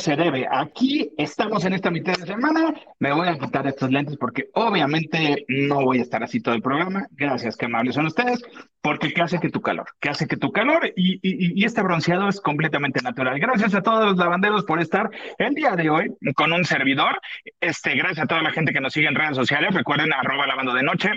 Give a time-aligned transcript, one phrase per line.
[0.00, 0.48] se debe.
[0.50, 2.74] Aquí estamos en esta mitad de semana.
[2.98, 6.62] Me voy a quitar estos lentes porque obviamente no voy a estar así todo el
[6.62, 7.06] programa.
[7.12, 8.42] Gracias, qué amables son ustedes.
[8.80, 9.86] Porque ¿qué hace que tu calor?
[10.00, 10.92] ¿Qué hace que tu calor?
[10.96, 13.38] Y, y, y este bronceado es completamente natural.
[13.38, 17.20] Gracias a todos los lavanderos por estar el día de hoy con un servidor.
[17.60, 19.74] Este, gracias a toda la gente que nos sigue en redes sociales.
[19.74, 21.10] Recuerden arroba lavando de noche.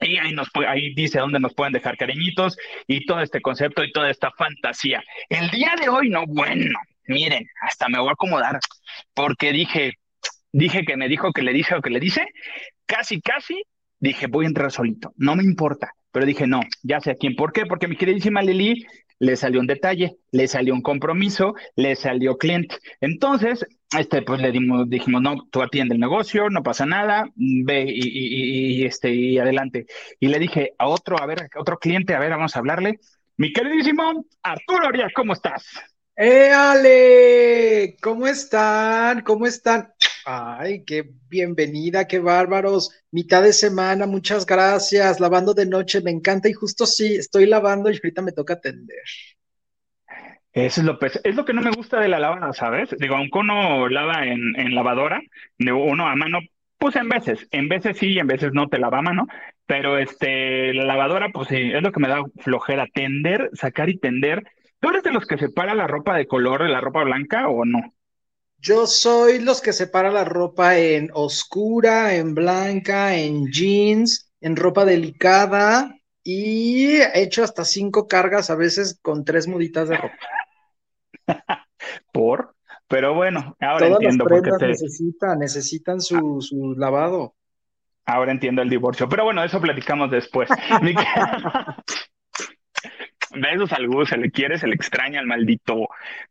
[0.00, 3.92] Y ahí, nos, ahí dice dónde nos pueden dejar cariñitos y todo este concepto y
[3.92, 5.02] toda esta fantasía.
[5.28, 8.58] El día de hoy, no, bueno, miren, hasta me voy a acomodar,
[9.14, 9.94] porque dije,
[10.52, 12.26] dije que me dijo que le dije o que le dice,
[12.86, 13.62] casi, casi,
[13.98, 17.36] dije, voy a entrar solito, no me importa, pero dije, no, ya sé a quién,
[17.36, 17.66] ¿por qué?
[17.66, 18.86] Porque mi queridísima Lili
[19.18, 22.76] le salió un detalle, le salió un compromiso, le salió cliente.
[23.00, 23.66] Entonces,
[23.96, 28.84] este, pues le dimos, dijimos, no, tú atiende el negocio, no pasa nada, ve y,
[28.84, 29.86] este, y adelante.
[30.20, 32.98] Y le dije a otro, a ver, a otro cliente, a ver, vamos a hablarle.
[33.36, 35.64] Mi queridísimo Arturo Arias, ¿cómo estás?
[36.16, 37.96] ¡Eh, Ale!
[38.00, 39.22] ¿Cómo están?
[39.22, 39.92] ¿Cómo están?
[40.24, 42.90] Ay, qué bienvenida, qué bárbaros.
[43.10, 45.18] Mitad de semana, muchas gracias.
[45.18, 49.02] Lavando de noche, me encanta y justo sí, estoy lavando y ahorita me toca atender.
[50.52, 52.94] Eso es lo, es lo que no me gusta de la lavada, ¿sabes?
[52.96, 55.20] Digo, aunque uno lava en, en lavadora,
[55.58, 56.38] uno a mano,
[56.78, 59.26] pues en veces, en veces sí y en veces no te lava a mano,
[59.66, 63.98] pero este, la lavadora, pues sí, es lo que me da flojera, tender, sacar y
[63.98, 64.44] tender
[64.84, 67.64] ¿Tú eres de los que separa la ropa de color de la ropa blanca o
[67.64, 67.94] no?
[68.58, 74.84] Yo soy los que separa la ropa en oscura, en blanca, en jeans, en ropa
[74.84, 80.18] delicada y he hecho hasta cinco cargas a veces con tres muditas de ropa.
[82.12, 82.54] ¿Por?
[82.86, 84.66] Pero bueno, ahora entiendo por qué te...
[84.66, 87.34] necesitan, necesitan su, su lavado.
[88.04, 89.08] Ahora entiendo el divorcio.
[89.08, 90.50] Pero bueno, eso platicamos después.
[93.34, 95.88] besos al Gus, se le quiere, se le extraña al maldito.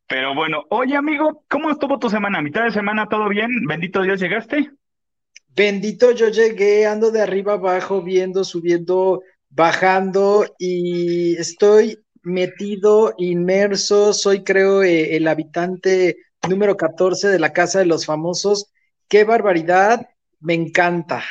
[0.07, 2.41] Pero bueno, oye amigo, ¿cómo estuvo tu semana?
[2.41, 3.65] ¿Mitad de semana todo bien?
[3.67, 4.71] Bendito Dios, ¿llegaste?
[5.55, 14.43] Bendito, yo llegué, ando de arriba abajo, viendo, subiendo, bajando y estoy metido, inmerso, soy
[14.43, 16.17] creo eh, el habitante
[16.49, 18.71] número 14 de la Casa de los Famosos.
[19.07, 20.09] ¡Qué barbaridad!
[20.39, 21.23] Me encanta.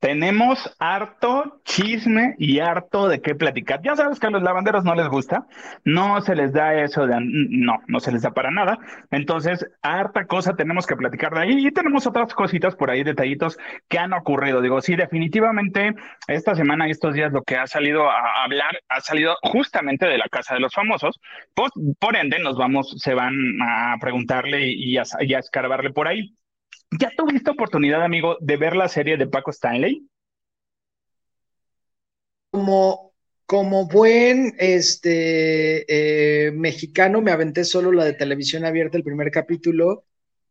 [0.00, 3.80] Tenemos harto chisme y harto de qué platicar.
[3.82, 5.46] Ya sabes que a los lavanderos no les gusta,
[5.84, 8.78] no se les da eso de, no, no se les da para nada.
[9.10, 13.58] Entonces, harta cosa tenemos que platicar de ahí y tenemos otras cositas por ahí, detallitos
[13.88, 14.60] que han ocurrido.
[14.60, 15.94] Digo, sí, definitivamente
[16.28, 20.18] esta semana y estos días lo que ha salido a hablar ha salido justamente de
[20.18, 21.18] la casa de los famosos.
[21.54, 26.06] Pues, por ende, nos vamos, se van a preguntarle y a, y a escarbarle por
[26.06, 26.36] ahí.
[26.90, 30.08] ¿Ya tuviste oportunidad, amigo, de ver la serie de Paco Stanley?
[32.50, 33.12] Como,
[33.44, 35.84] como buen este,
[36.46, 40.06] eh, mexicano, me aventé solo la de televisión abierta, el primer capítulo,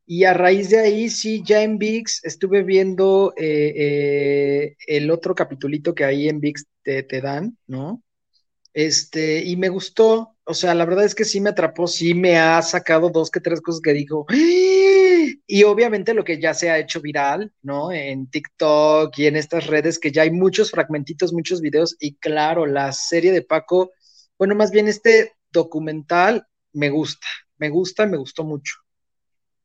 [0.05, 5.33] y a raíz de ahí, sí, ya en VIX estuve viendo eh, eh, el otro
[5.33, 8.01] capitulito que ahí en VIX te, dan, ¿no?
[8.73, 12.37] Este, y me gustó, o sea, la verdad es que sí me atrapó, sí me
[12.37, 14.25] ha sacado dos que tres cosas que dijo.
[14.29, 14.76] ¡Ah!
[15.45, 17.91] Y obviamente lo que ya se ha hecho viral, ¿no?
[17.91, 21.95] En TikTok y en estas redes que ya hay muchos fragmentitos, muchos videos.
[21.99, 23.91] Y claro, la serie de Paco,
[24.37, 28.75] bueno, más bien este documental me gusta, me gusta, me gustó mucho.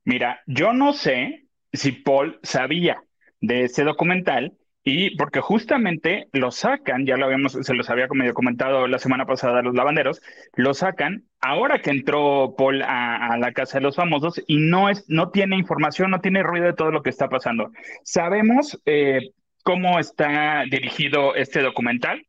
[0.04, 3.02] Mira, yo no sé si Paul sabía
[3.40, 8.34] de ese documental, y porque justamente lo sacan, ya lo habíamos, se los había medio
[8.34, 10.20] comentado la semana pasada los lavanderos,
[10.55, 15.05] lo sacan ahora que entró Paul a, la casa de los famosos y no es,
[15.08, 17.70] no tiene información, no tiene ruido de todo lo que está pasando.
[18.02, 19.31] Sabemos eh,
[19.62, 22.26] cómo está dirigido este documental,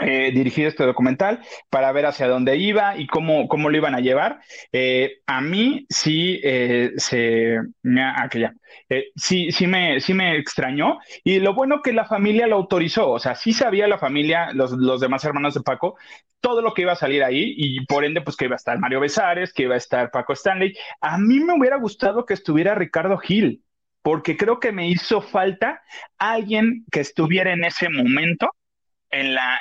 [0.00, 1.40] eh, dirigido este documental
[1.70, 4.40] para ver hacia dónde iba y cómo, cómo lo iban a llevar.
[4.72, 8.28] Eh, a mí sí eh, se me ah,
[9.14, 13.18] sí, sí me, sí me extrañó y lo bueno que la familia lo autorizó, o
[13.18, 15.96] sea, sí sabía la familia, los, los demás hermanos de Paco,
[16.40, 18.78] todo lo que iba a salir ahí y por ende pues que iba a estar
[18.78, 20.74] Mario Besares, que iba a estar Paco Stanley.
[21.00, 23.62] A mí me hubiera gustado que estuviera Ricardo Gil
[24.02, 25.82] porque creo que me hizo falta
[26.18, 28.50] alguien que estuviera en ese momento
[29.20, 29.60] en la,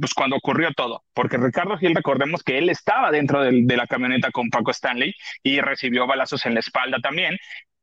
[0.00, 4.30] pues cuando ocurrió todo, porque Ricardo Gil, recordemos que él estaba dentro de la camioneta
[4.30, 7.36] con Paco Stanley y recibió balazos en la espalda también,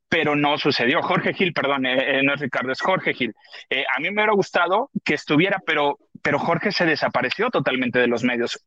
[0.10, 1.02] pero no sucedió.
[1.02, 3.34] Jorge Gil, perdón, eh, eh, no es Ricardo, es Jorge Gil.
[3.70, 8.08] Eh, a mí me hubiera gustado que estuviera, pero, pero Jorge se desapareció totalmente de
[8.08, 8.64] los medios.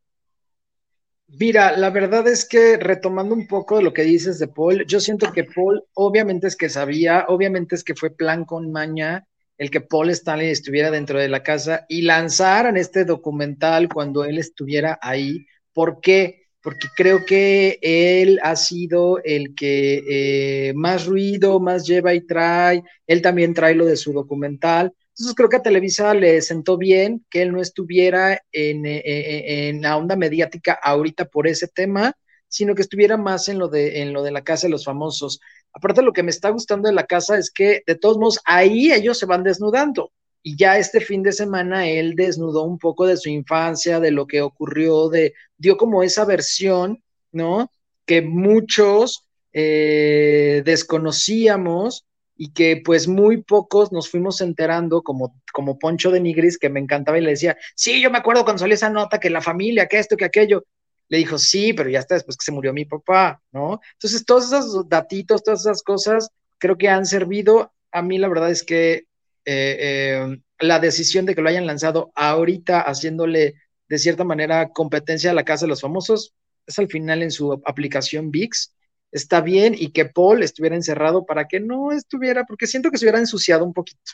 [1.28, 4.98] Mira, la verdad es que retomando un poco de lo que dices de Paul, yo
[4.98, 9.26] siento que Paul obviamente es que sabía, obviamente es que fue plan con maña,
[9.60, 14.38] el que Paul Stanley estuviera dentro de la casa y lanzaran este documental cuando él
[14.38, 15.46] estuviera ahí.
[15.74, 16.40] ¿Por qué?
[16.62, 22.82] porque creo que él ha sido el que eh, más ruido, más lleva y trae,
[23.06, 24.92] él también trae lo de su documental.
[25.08, 29.68] Entonces creo que a Televisa le sentó bien que él no estuviera en, eh, eh,
[29.68, 32.14] en la onda mediática ahorita por ese tema,
[32.50, 35.40] sino que estuviera más en lo de, en lo de la casa de los famosos.
[35.72, 38.92] Aparte, lo que me está gustando de la casa es que, de todos modos, ahí
[38.92, 40.12] ellos se van desnudando.
[40.42, 44.26] Y ya este fin de semana él desnudó un poco de su infancia, de lo
[44.26, 47.70] que ocurrió, de, dio como esa versión, ¿no?
[48.04, 52.04] Que muchos eh, desconocíamos
[52.36, 56.80] y que pues muy pocos nos fuimos enterando, como, como Poncho de Nigris, que me
[56.80, 59.86] encantaba y le decía, sí, yo me acuerdo cuando salió esa nota que la familia,
[59.86, 60.64] que esto, que aquello.
[61.10, 63.80] Le dijo, sí, pero ya está después que se murió mi papá, ¿no?
[63.92, 67.72] Entonces, todos esos datitos, todas esas cosas, creo que han servido.
[67.92, 69.06] A mí la verdad es que
[69.44, 73.54] eh, eh, la decisión de que lo hayan lanzado ahorita, haciéndole
[73.88, 76.32] de cierta manera competencia a la Casa de los Famosos,
[76.66, 78.72] es al final en su aplicación VIX,
[79.10, 83.04] está bien y que Paul estuviera encerrado para que no estuviera, porque siento que se
[83.04, 84.12] hubiera ensuciado un poquito.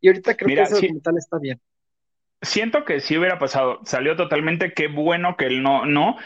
[0.00, 1.60] Y ahorita creo que ese documental está bien.
[2.44, 6.16] Siento que si hubiera pasado, salió totalmente, qué bueno que él no, no,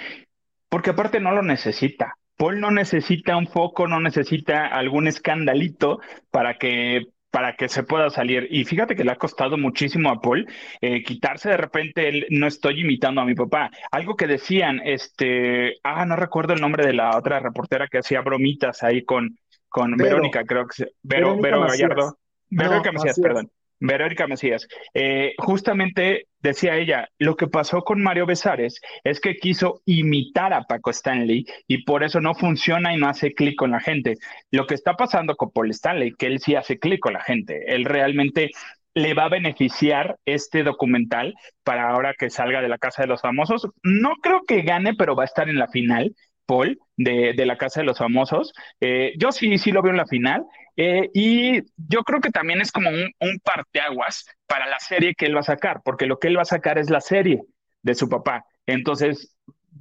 [0.68, 2.14] porque aparte no lo necesita.
[2.36, 6.00] Paul no necesita un foco, no necesita algún escandalito
[6.30, 8.48] para que para que se pueda salir.
[8.50, 10.46] Y fíjate que le ha costado muchísimo a Paul
[10.80, 13.70] eh, quitarse de repente el no estoy imitando a mi papá.
[13.90, 18.22] Algo que decían, este, ah, no recuerdo el nombre de la otra reportera que hacía
[18.22, 19.38] bromitas ahí con,
[19.68, 22.18] con Verónica, creo que Vero, Vero Gallardo.
[22.48, 23.50] Verónica Macías, perdón.
[23.80, 29.82] Verónica Macías, eh, justamente decía ella, lo que pasó con Mario Besares es que quiso
[29.86, 33.80] imitar a Paco Stanley y por eso no funciona y no hace clic con la
[33.80, 34.16] gente.
[34.50, 37.74] Lo que está pasando con Paul Stanley, que él sí hace clic con la gente,
[37.74, 38.50] él realmente
[38.94, 43.20] le va a beneficiar este documental para ahora que salga de la Casa de los
[43.20, 43.68] Famosos.
[43.82, 46.14] No creo que gane, pero va a estar en la final.
[46.48, 48.52] Paul, de, de la Casa de los Famosos.
[48.80, 50.44] Eh, yo sí, sí lo veo en la final.
[50.76, 55.26] Eh, y yo creo que también es como un, un parteaguas para la serie que
[55.26, 57.42] él va a sacar, porque lo que él va a sacar es la serie
[57.82, 58.44] de su papá.
[58.66, 59.34] Entonces,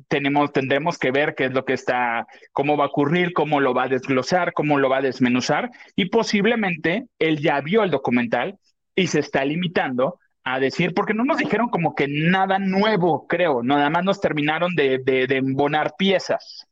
[0.07, 3.73] tenemos, tendremos que ver qué es lo que está, cómo va a ocurrir, cómo lo
[3.73, 8.57] va a desglosar, cómo lo va a desmenuzar, y posiblemente él ya vio el documental
[8.95, 10.19] y se está limitando
[10.53, 14.75] a decir, porque no nos dijeron como que nada nuevo, creo, nada más nos terminaron
[14.75, 16.65] de, de, embonar piezas.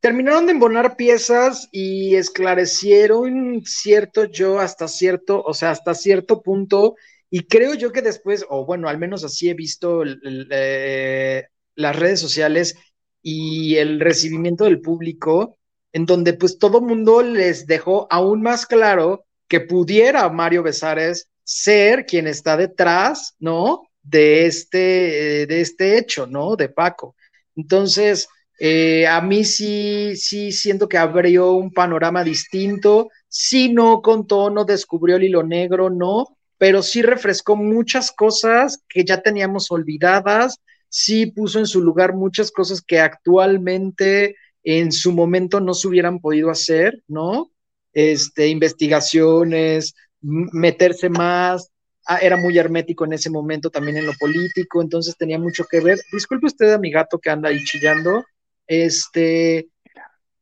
[0.00, 6.96] Terminaron de embonar piezas y esclarecieron cierto yo hasta cierto, o sea, hasta cierto punto,
[7.30, 12.20] y creo yo que después, o bueno, al menos así he visto eh, las redes
[12.20, 12.76] sociales
[13.22, 15.58] y el recibimiento del público,
[15.92, 22.06] en donde pues todo mundo les dejó aún más claro que pudiera Mario Besares ser
[22.06, 23.82] quien está detrás, ¿no?
[24.02, 26.56] De este, eh, de este hecho, ¿no?
[26.56, 27.14] De Paco.
[27.54, 34.50] Entonces, eh, a mí sí, sí siento que abrió un panorama distinto, sí no contó,
[34.50, 40.60] no descubrió el hilo negro, no, pero sí refrescó muchas cosas que ya teníamos olvidadas,
[40.88, 46.20] sí puso en su lugar muchas cosas que actualmente en su momento no se hubieran
[46.20, 47.50] podido hacer, ¿no?
[47.92, 49.94] Este, investigaciones,
[50.24, 51.70] meterse más,
[52.06, 55.80] ah, era muy hermético en ese momento también en lo político, entonces tenía mucho que
[55.80, 56.00] ver.
[56.12, 58.24] Disculpe usted a mi gato que anda ahí chillando,
[58.66, 59.68] este,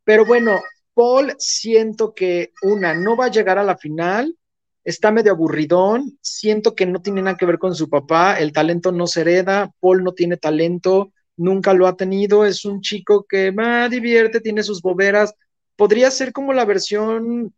[0.04, 0.62] pero bueno,
[0.94, 4.36] Paul siento que una, no va a llegar a la final,
[4.84, 8.92] está medio aburridón, siento que no tiene nada que ver con su papá, el talento
[8.92, 13.50] no se hereda, Paul no tiene talento, nunca lo ha tenido, es un chico que
[13.50, 15.34] va, divierte, tiene sus boberas,
[15.76, 17.54] podría ser como la versión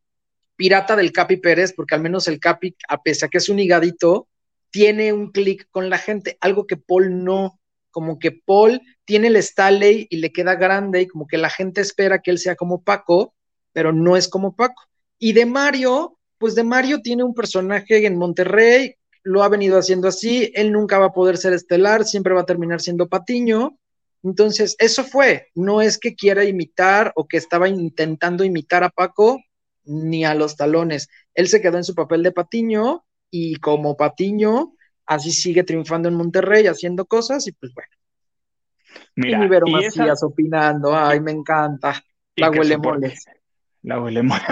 [0.57, 4.29] pirata del Capi Pérez, porque al menos el Capi, a pesar que es un higadito,
[4.71, 9.41] tiene un clic con la gente, algo que Paul no, como que Paul tiene el
[9.43, 12.83] Staley y le queda grande y como que la gente espera que él sea como
[12.83, 13.35] Paco,
[13.73, 14.83] pero no es como Paco.
[15.19, 20.09] Y de Mario, pues de Mario tiene un personaje en Monterrey, lo ha venido haciendo
[20.09, 23.79] así, él nunca va a poder ser estelar, siempre va a terminar siendo Patiño.
[24.23, 29.39] Entonces, eso fue, no es que quiera imitar o que estaba intentando imitar a Paco,
[29.85, 31.09] ni a los talones.
[31.35, 34.75] Él se quedó en su papel de Patiño y como Patiño,
[35.07, 37.91] así sigue triunfando en Monterrey, haciendo cosas y pues bueno.
[39.17, 42.03] Mira, y Vero Macías opinando, ay, me encanta.
[42.37, 43.25] La huele moles.
[43.83, 44.45] La huele moles.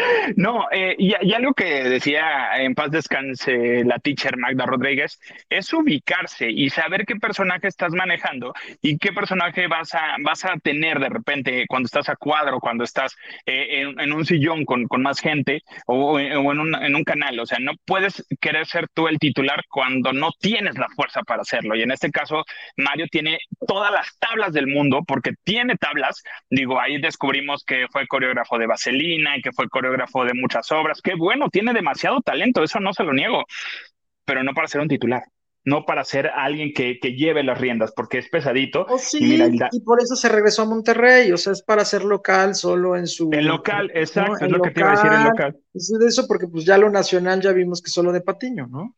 [0.36, 6.50] No, eh, y, algo que decía en paz descanse la teacher Magda Rodríguez, es ubicarse
[6.50, 8.52] y saber qué personaje estás manejando
[8.82, 12.84] y qué personaje vas a, vas a tener de repente cuando estás a cuadro, cuando
[12.84, 13.16] estás
[13.46, 17.38] eh, en, un sillón con, con más gente o, o, en, un, en un canal.
[17.40, 21.42] O sea, no puedes querer ser tú el titular cuando no tienes la fuerza para
[21.42, 21.76] hacerlo.
[21.76, 22.44] Y en este caso,
[22.76, 26.22] Mario tiene todas las tablas del mundo porque tiene tablas.
[26.48, 31.00] Digo, ahí descubrimos que fue coreógrafo de Vaselina y que fue coreógrafo de muchas obras.
[31.02, 33.44] Qué bueno, tiene demasiado talento, eso no se lo niego,
[34.24, 35.22] pero no para ser un titular
[35.64, 38.86] no para ser alguien que, que, lleve las riendas, porque es pesadito.
[38.88, 39.58] Oh, sí, y, mira, el...
[39.72, 43.06] y, por eso se regresó a Monterrey, o sea, es para ser local solo en
[43.06, 43.30] su...
[43.32, 44.46] El local, exacto, ¿no?
[44.46, 45.56] es lo local, que te iba a decir, el local.
[45.74, 48.94] Es de eso, porque pues ya lo nacional ya vimos que solo de Patiño, ¿no?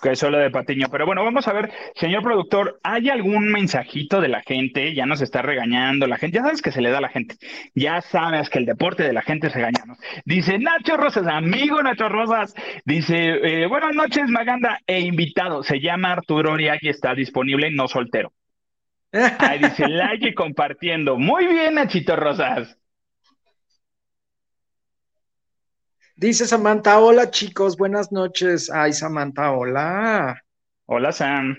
[0.00, 0.88] Que es solo de Patiño.
[0.90, 4.94] Pero bueno, vamos a ver, señor productor, ¿hay algún mensajito de la gente?
[4.94, 6.38] Ya nos está regañando la gente.
[6.38, 7.36] Ya sabes que se le da a la gente.
[7.74, 9.98] Ya sabes que el deporte de la gente es regañarnos.
[10.24, 12.54] Dice Nacho Rosas, amigo Nacho Rosas.
[12.84, 15.62] Dice, eh, buenas noches, Maganda e invitado.
[15.62, 18.32] Se llama Arturo y está disponible, no soltero.
[19.12, 21.18] Ahí dice like y compartiendo.
[21.18, 22.79] Muy bien, Nachito Rosas.
[26.20, 28.70] Dice Samantha, hola chicos, buenas noches.
[28.70, 30.38] Ay, Samantha, hola.
[30.84, 31.56] Hola, Sam.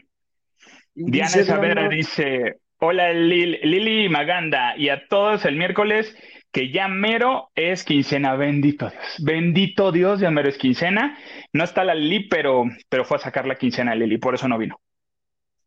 [0.94, 6.16] Y Diana Saavedra dice, hola Lil, Lili Maganda, y a todos el miércoles,
[6.52, 9.16] que ya mero es quincena, bendito Dios.
[9.24, 11.18] Bendito Dios, ya mero es quincena.
[11.54, 14.60] No está la Lili, pero, pero fue a sacar la quincena Lili, por eso no
[14.60, 14.80] vino.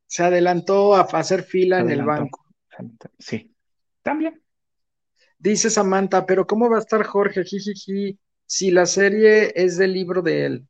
[0.06, 2.44] Se adelantó a hacer fila en el banco.
[3.18, 3.52] Sí,
[4.04, 4.40] también.
[5.36, 7.42] Dice Samantha, pero ¿cómo va a estar Jorge?
[7.42, 10.66] Jijiji si la serie es del libro de él.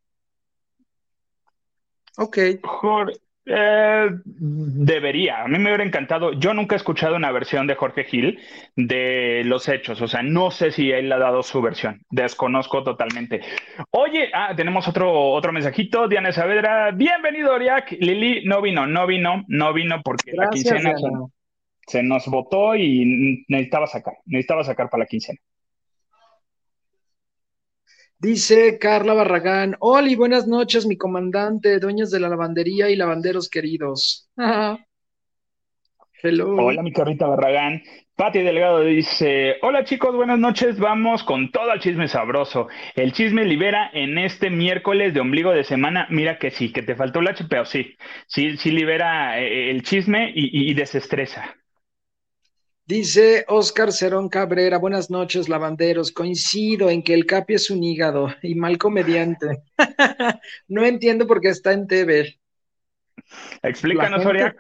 [2.16, 2.38] Ok.
[2.62, 3.14] Jorge,
[3.47, 5.43] eh, debería.
[5.43, 6.33] A mí me hubiera encantado.
[6.33, 8.38] Yo nunca he escuchado una versión de Jorge Gil
[8.75, 10.00] de los hechos.
[10.00, 12.00] O sea, no sé si él ha dado su versión.
[12.11, 13.43] Desconozco totalmente.
[13.90, 16.09] Oye, ah, tenemos otro, otro mensajito.
[16.09, 17.93] Diana Saavedra, bienvenido, Oriac.
[17.93, 22.75] Lili no vino, no vino, no vino porque Gracias, la quincena se, se nos votó
[22.76, 25.38] y necesitaba sacar, necesitaba sacar para la quincena.
[28.25, 34.31] Dice Carla Barragán, Oli, buenas noches, mi comandante, dueños de la lavandería y lavanderos queridos.
[36.23, 36.57] Hello.
[36.57, 37.83] Hola, mi carrita Barragán.
[38.16, 42.69] Pati Delgado dice, hola chicos, buenas noches, vamos con todo el chisme sabroso.
[42.95, 46.07] El chisme libera en este miércoles de ombligo de semana.
[46.09, 47.95] Mira que sí, que te faltó el HP, pero sí,
[48.26, 51.54] sí, sí libera eh, el chisme y, y desestresa.
[52.87, 56.12] Dice Oscar Cerón Cabrera, buenas noches, lavanderos.
[56.12, 59.62] Coincido en que el Capi es un hígado y mal comediante.
[60.69, 62.38] no entiendo por qué está en TV.
[63.62, 64.55] Explícanos, Soria.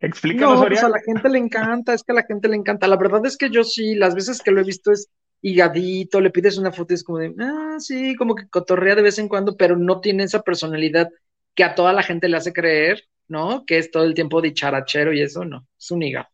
[0.00, 2.88] Explícanos, no, Pues a la gente le encanta, es que a la gente le encanta.
[2.88, 5.10] La verdad es que yo sí, las veces que lo he visto es
[5.42, 9.02] higadito, le pides una foto y es como de, ah, sí, como que cotorrea de
[9.02, 11.10] vez en cuando, pero no tiene esa personalidad
[11.54, 13.64] que a toda la gente le hace creer, ¿no?
[13.66, 16.28] Que es todo el tiempo dicharachero y eso, no, es un hígado.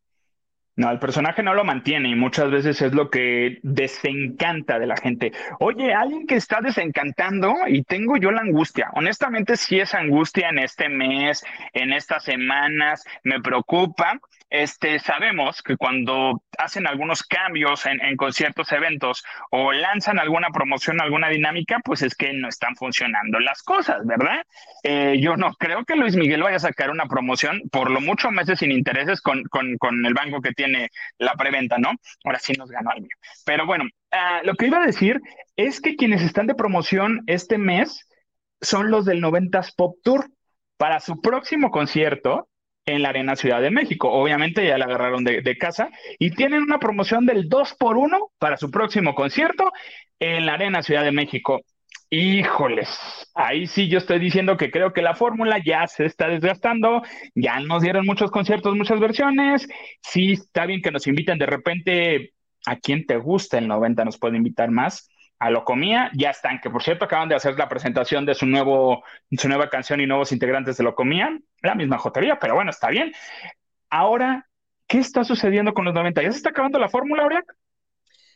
[0.74, 4.96] No, el personaje no lo mantiene y muchas veces es lo que desencanta de la
[4.96, 5.32] gente.
[5.60, 8.90] Oye, alguien que está desencantando y tengo yo la angustia.
[8.94, 14.18] Honestamente, sí es angustia en este mes, en estas semanas, me preocupa.
[14.52, 21.30] Este, sabemos que cuando hacen algunos cambios en, conciertos, eventos o lanzan alguna promoción, alguna
[21.30, 24.44] dinámica, pues es que no están funcionando las cosas, ¿verdad?
[24.82, 28.30] Eh, yo no creo que Luis Miguel vaya a sacar una promoción por lo mucho
[28.30, 29.42] meses sin intereses con,
[30.04, 31.92] el banco que tiene la preventa, ¿no?
[32.23, 33.16] Ahora sí nos ganó el mío.
[33.47, 35.18] Pero bueno, uh, lo que iba a decir
[35.56, 38.06] es que quienes están de promoción este mes
[38.61, 40.28] son los del 90s Pop Tour.
[40.76, 42.49] Para su próximo concierto,
[42.86, 44.10] en la Arena Ciudad de México.
[44.10, 48.56] Obviamente ya la agarraron de, casa y tienen una promoción del 2 por 1 para
[48.56, 49.72] su próximo concierto
[50.18, 51.62] en la Arena Ciudad de México.
[52.10, 57.02] Híjoles, ahí sí yo estoy diciendo que creo que la fórmula ya se está desgastando,
[57.34, 59.66] ya nos dieron muchos conciertos, muchas versiones,
[60.02, 62.32] sí está bien que nos inviten de repente
[62.66, 65.08] a quien te gusta el 90 nos puede invitar más,
[65.42, 69.02] a Locomía, ya están, que por cierto acaban de hacer la presentación de su, nuevo,
[69.37, 73.12] su nueva canción y nuevos integrantes de Locomía, la misma jotería, pero bueno, está bien.
[73.90, 74.49] Ahora,
[74.87, 76.22] ¿qué está sucediendo con los 90?
[76.22, 77.56] ¿Ya se está acabando la fórmula, Auriac?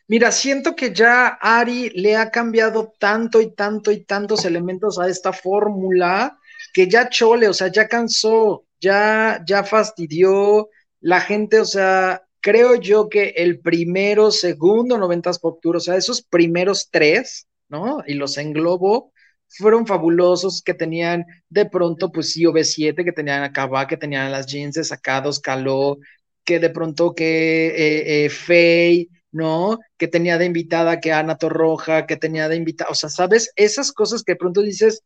[0.09, 5.07] Mira, siento que ya Ari le ha cambiado tanto y tanto y tantos elementos a
[5.07, 6.37] esta fórmula
[6.75, 10.71] que ya chole, o sea, ya cansó, ya, ya fastidió
[11.01, 15.97] la gente, o sea, creo yo que el primero, segundo, noventas pop tour, o sea,
[15.97, 18.05] esos primeros tres, ¿no?
[18.07, 19.13] Y los englobo,
[19.49, 24.47] fueron fabulosos, que tenían de pronto, pues sí, OV7, que tenían acá, que tenían las
[24.47, 25.99] jeans sacados, caló,
[26.45, 29.81] que de pronto que eh, eh, Faye, ¿no?
[29.97, 33.51] Que tenía de invitada que Ana Torroja, que tenía de invitada, o sea, ¿sabes?
[33.57, 35.03] Esas cosas que de pronto dices,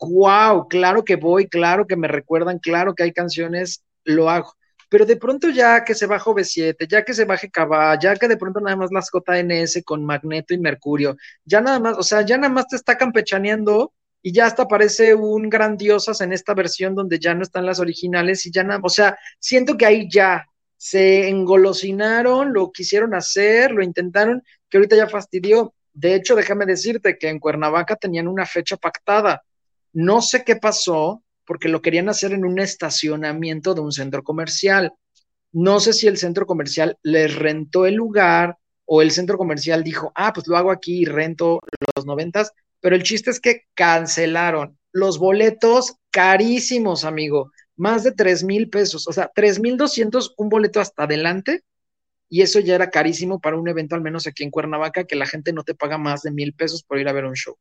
[0.00, 4.52] wow, claro que voy, claro que me recuerdan, claro que hay canciones, lo hago.
[4.92, 8.28] Pero de pronto ya que se baja V7, ya que se baje Cabá, ya que
[8.28, 12.20] de pronto nada más las JNS con Magneto y Mercurio, ya nada más, o sea,
[12.26, 16.94] ya nada más te está campechaneando y ya hasta parece un grandiosas en esta versión
[16.94, 20.44] donde ya no están las originales y ya nada, o sea, siento que ahí ya
[20.76, 25.74] se engolosinaron, lo quisieron hacer, lo intentaron, que ahorita ya fastidió.
[25.94, 29.42] De hecho, déjame decirte que en Cuernavaca tenían una fecha pactada
[29.92, 34.92] no sé qué pasó porque lo querían hacer en un estacionamiento de un centro comercial.
[35.52, 40.12] No sé si el centro comercial les rentó el lugar o el centro comercial dijo,
[40.14, 41.60] ah, pues lo hago aquí y rento
[41.96, 48.44] los noventas, pero el chiste es que cancelaron los boletos carísimos, amigo, más de tres
[48.44, 51.62] mil pesos, o sea, tres mil doscientos un boleto hasta adelante,
[52.28, 55.26] y eso ya era carísimo para un evento, al menos aquí en Cuernavaca, que la
[55.26, 57.56] gente no te paga más de mil pesos por ir a ver un show.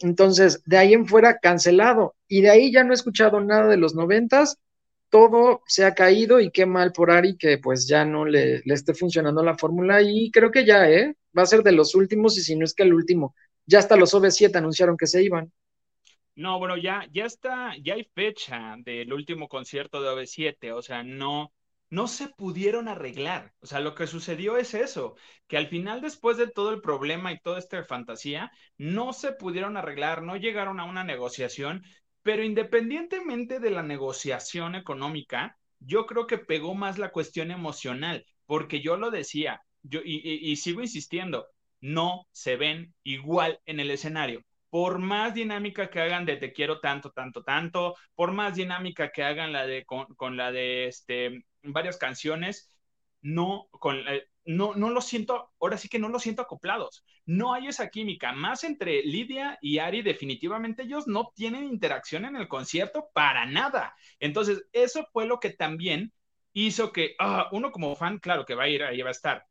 [0.00, 2.16] Entonces, de ahí en fuera, cancelado.
[2.28, 4.58] Y de ahí ya no he escuchado nada de los noventas.
[5.10, 8.74] Todo se ha caído y qué mal por Ari que pues ya no le, le
[8.74, 10.02] esté funcionando la fórmula.
[10.02, 11.16] Y creo que ya, ¿eh?
[11.36, 13.34] Va a ser de los últimos y si no es que el último.
[13.66, 15.52] Ya hasta los OV7 anunciaron que se iban.
[16.36, 21.02] No, bueno, ya, ya está, ya hay fecha del último concierto de OV7, o sea,
[21.04, 21.52] no,
[21.90, 23.52] no se pudieron arreglar.
[23.60, 27.32] O sea, lo que sucedió es eso, que al final, después de todo el problema
[27.32, 31.82] y toda esta fantasía, no se pudieron arreglar, no llegaron a una negociación,
[32.22, 38.80] pero independientemente de la negociación económica, yo creo que pegó más la cuestión emocional, porque
[38.80, 40.20] yo lo decía, yo, y,
[40.50, 41.46] y sigo insistiendo,
[41.80, 44.42] no se ven igual en el escenario
[44.74, 49.22] por más dinámica que hagan de te quiero tanto, tanto, tanto, por más dinámica que
[49.22, 52.70] hagan la de con, la de este varias canciones,
[53.22, 57.04] no con eh, no, no lo siento, ahora sí que no lo siento acoplados.
[57.24, 58.32] No hay esa química.
[58.32, 63.94] Más entre Lidia y Ari, definitivamente ellos no tienen interacción en el concierto para nada.
[64.20, 66.12] Entonces, eso fue lo que también
[66.52, 69.46] hizo que ah, uno como fan, claro que va a ir, ahí va a estar.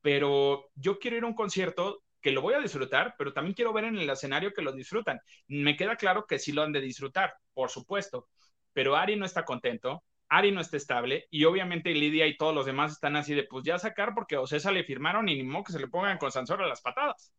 [0.00, 3.72] Pero yo quiero ir a un concierto que lo voy a disfrutar, pero también quiero
[3.72, 5.20] ver en el escenario que lo disfrutan.
[5.46, 8.28] Me queda claro que sí lo han de disfrutar, por supuesto,
[8.72, 12.66] pero Ari no está contento, Ari no está estable y obviamente Lidia y todos los
[12.66, 15.64] demás están así de pues ya sacar porque a Ocesa le firmaron y ni modo
[15.64, 17.32] que se le pongan con Sansor a las patadas.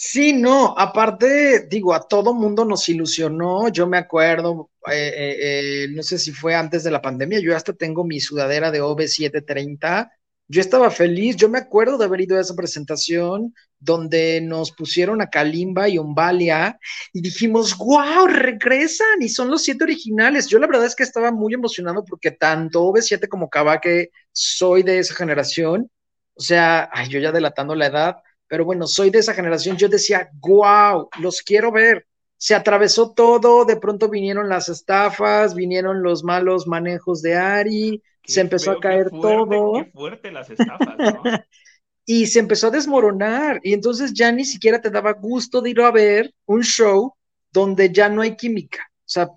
[0.00, 5.88] Sí, no, aparte, digo, a todo mundo nos ilusionó, yo me acuerdo, eh, eh, eh,
[5.90, 10.08] no sé si fue antes de la pandemia, yo hasta tengo mi sudadera de OV730
[10.48, 15.20] yo estaba feliz, yo me acuerdo de haber ido a esa presentación donde nos pusieron
[15.20, 16.78] a Kalimba y Umbalia
[17.12, 20.48] y dijimos, wow, regresan y son los siete originales.
[20.48, 23.50] Yo la verdad es que estaba muy emocionado porque tanto OV7 como
[23.82, 25.90] que soy de esa generación,
[26.34, 29.88] o sea, ay, yo ya delatando la edad, pero bueno, soy de esa generación, yo
[29.88, 32.06] decía, wow, los quiero ver.
[32.38, 38.42] Se atravesó todo, de pronto vinieron las estafas, vinieron los malos manejos de Ari, se
[38.42, 39.72] empezó a caer todo.
[39.82, 41.22] Qué fuerte las estafas, ¿no?
[42.04, 43.60] y se empezó a desmoronar.
[43.62, 47.14] Y entonces ya ni siquiera te daba gusto de ir a ver un show
[47.50, 48.90] donde ya no hay química.
[49.00, 49.30] O sea,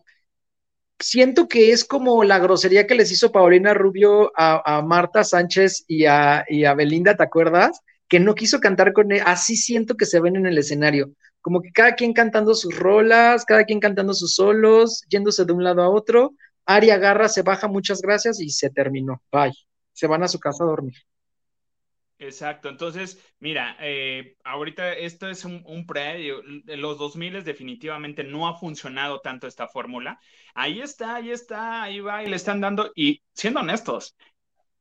[0.99, 6.05] siento que es como la grosería que les hizo Paulina Rubio a, Marta Sánchez y
[6.05, 7.79] a, y a, Belinda, ¿te acuerdas?
[8.09, 9.21] Que no quiso cantar con él.
[9.25, 11.11] Así siento que se ven en el escenario.
[11.39, 15.63] Como que cada quien cantando sus rolas, cada quien cantando sus solos, yéndose de un
[15.63, 16.33] lado a otro,
[16.65, 19.21] Ari agarra, se baja, muchas gracias y se terminó.
[19.31, 19.53] Bye.
[19.93, 20.95] Se van a su casa a dormir.
[22.21, 28.59] Exacto, entonces, mira, eh, ahorita esto es un, un predio, los 2000 definitivamente no ha
[28.59, 30.19] funcionado tanto esta fórmula.
[30.53, 34.15] Ahí está, ahí está, ahí va, y le están dando, y siendo honestos,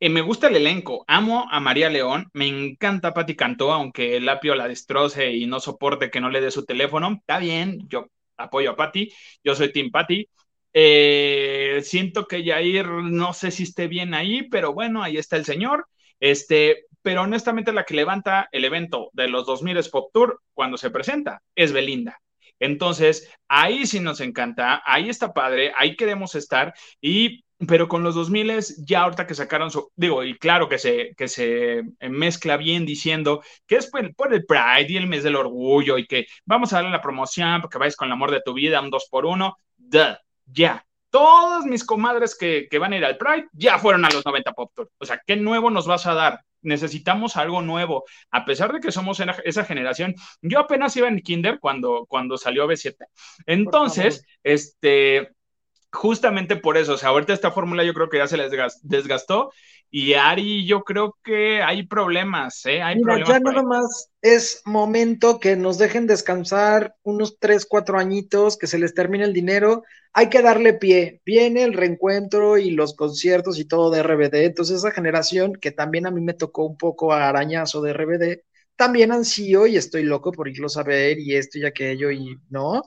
[0.00, 4.28] eh, me gusta el elenco, amo a María León, me encanta Patti Cantó, aunque el
[4.28, 8.08] apio la destroce y no soporte que no le dé su teléfono, está bien, yo
[8.36, 9.10] apoyo a Patti,
[9.42, 10.28] yo soy Team Patti,
[10.72, 15.44] eh, siento que Jair no sé si esté bien ahí, pero bueno, ahí está el
[15.44, 15.86] señor.
[16.20, 20.90] Este, pero honestamente la que levanta el evento de los 2000 Pop Tour cuando se
[20.90, 22.20] presenta es Belinda.
[22.58, 28.14] Entonces, ahí sí nos encanta, ahí está padre, ahí queremos estar y pero con los
[28.14, 28.52] 2000
[28.86, 33.42] ya ahorita que sacaron su, digo, y claro que se, que se mezcla bien diciendo
[33.66, 36.76] que es por, por, el Pride y el mes del orgullo y que vamos a
[36.76, 39.56] darle la promoción porque vais con el amor de tu vida, un dos por uno,
[39.76, 40.16] duh,
[40.52, 40.84] ya.
[41.10, 44.72] Todas mis comadres que, van a ir al Pride ya fueron a los 90 Pop
[44.74, 44.90] Tour.
[44.98, 46.40] O sea, ¿qué nuevo nos vas a dar?
[46.62, 48.04] Necesitamos algo nuevo.
[48.30, 52.66] A pesar de que somos esa generación, yo apenas iba en Kinder cuando, cuando salió
[52.68, 52.94] B7.
[53.46, 55.30] Entonces, este,
[55.92, 58.50] justamente por eso, o sea, ahorita esta fórmula yo creo que ya se les
[58.82, 59.50] desgastó
[59.92, 62.80] y Ari, yo creo que hay problemas, ¿eh?
[62.80, 68.56] Hay Mira, ya nada más es momento que nos dejen descansar unos tres, cuatro añitos,
[68.56, 69.82] que se les termine el dinero.
[70.12, 71.22] Hay que darle pie.
[71.26, 74.44] Viene el reencuentro y los conciertos y todo de RBD.
[74.44, 78.44] Entonces, esa generación que también a mí me tocó un poco arañazo de RBD,
[78.76, 82.80] también ansío y estoy loco por irlos a ver y esto y aquello y no.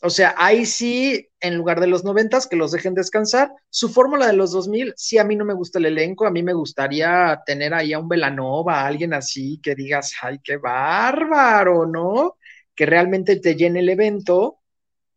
[0.00, 3.50] O sea, ahí sí, en lugar de los noventas, que los dejen descansar.
[3.68, 6.42] Su fórmula de los 2000, sí, a mí no me gusta el elenco, a mí
[6.42, 11.86] me gustaría tener ahí a un Velanova, a alguien así que digas, ay, qué bárbaro,
[11.86, 12.36] ¿no?
[12.76, 14.60] Que realmente te llene el evento,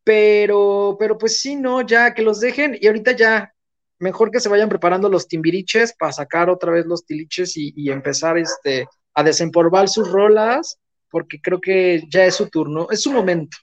[0.04, 3.54] pero, pero pues sí, no, ya que los dejen y ahorita ya,
[4.00, 8.38] mejor que se vayan preparando los timbiriches para sacar otra vez los tiliches y, empezar
[8.38, 13.58] este, a desempolvar sus rolas, porque creo que ya es su turno, es su momento.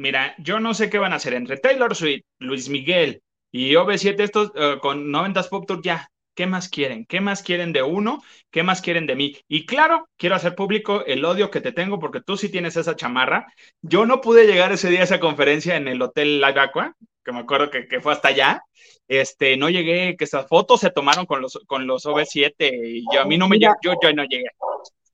[0.00, 4.18] Mira, yo no sé qué van a hacer entre Taylor Swift, Luis Miguel y OV7
[4.20, 6.10] estos eh, con 90s Pop Tour ya.
[6.34, 7.04] ¿Qué más quieren?
[7.04, 8.22] ¿Qué más quieren de uno?
[8.50, 9.36] ¿Qué más quieren de mí?
[9.46, 12.96] Y claro, quiero hacer público el odio que te tengo porque tú sí tienes esa
[12.96, 13.52] chamarra.
[13.82, 17.32] Yo no pude llegar ese día a esa conferencia en el Hotel Live Aqua, que
[17.32, 18.62] me acuerdo que, fue hasta allá.
[19.06, 22.54] Este, no llegué, que esas fotos se tomaron con los, con los OV7
[22.86, 24.48] y yo, a mí no me yo, yo no llegué.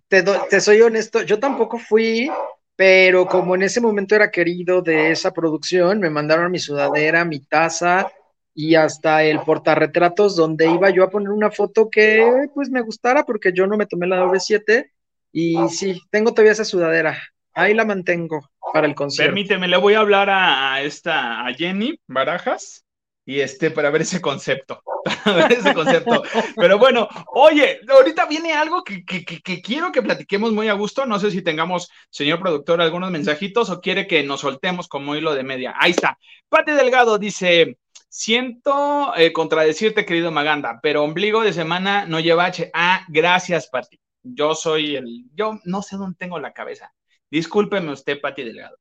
[0.07, 2.31] Te, te soy honesto, yo tampoco fui,
[2.77, 7.41] pero como en ese momento era querido de esa producción, me mandaron mi sudadera, mi
[7.41, 8.13] taza
[8.55, 13.25] y hasta el portarretratos donde iba yo a poner una foto que pues me gustara
[13.25, 14.91] porque yo no me tomé la W7
[15.33, 17.19] y sí, tengo todavía esa sudadera.
[17.53, 19.29] Ahí la mantengo para el concierto.
[19.29, 22.86] Permíteme, le voy a hablar a, esta a Jenny Barajas
[23.29, 24.83] y este para ver ese concepto.
[25.51, 26.23] ese concepto.
[26.55, 31.05] Pero bueno, oye, ahorita viene algo que, quiero que platiquemos muy a gusto.
[31.07, 35.35] No sé si tengamos, señor productor, algunos mensajitos o quiere que nos soltemos como hilo
[35.35, 35.75] de media.
[35.77, 36.17] Ahí está.
[36.49, 42.71] Pati Delgado dice: Siento eh, contradecirte, querido Maganda, pero ombligo de semana no lleva H.
[42.73, 43.99] Ah, gracias, Pati.
[44.23, 45.25] Yo soy el.
[45.35, 46.93] Yo no sé dónde tengo la cabeza.
[47.29, 48.79] Discúlpeme usted, Pati Delgado.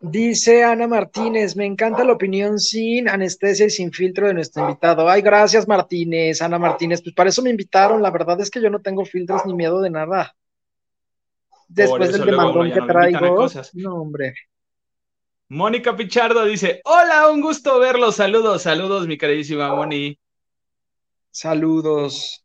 [0.00, 5.08] Dice Ana Martínez, me encanta la opinión sin anestesia y sin filtro de nuestro invitado.
[5.08, 8.70] Ay, gracias Martínez, Ana Martínez, pues para eso me invitaron, la verdad es que yo
[8.70, 10.34] no tengo filtros ni miedo de nada.
[11.68, 14.34] Después del demandón que traigo, no hombre.
[15.48, 20.18] Mónica Pichardo dice, hola, un gusto verlos, saludos, saludos mi queridísima Moni.
[21.30, 22.44] Saludos.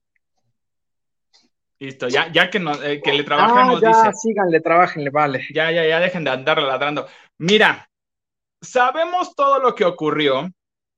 [1.86, 5.46] Listo, ya, ya que, eh, que le trabajemos, ah, ya, síganle, trabajenle, vale.
[5.54, 7.06] Ya, ya, ya, dejen de andar ladrando.
[7.38, 7.88] Mira,
[8.60, 10.50] sabemos todo lo que ocurrió,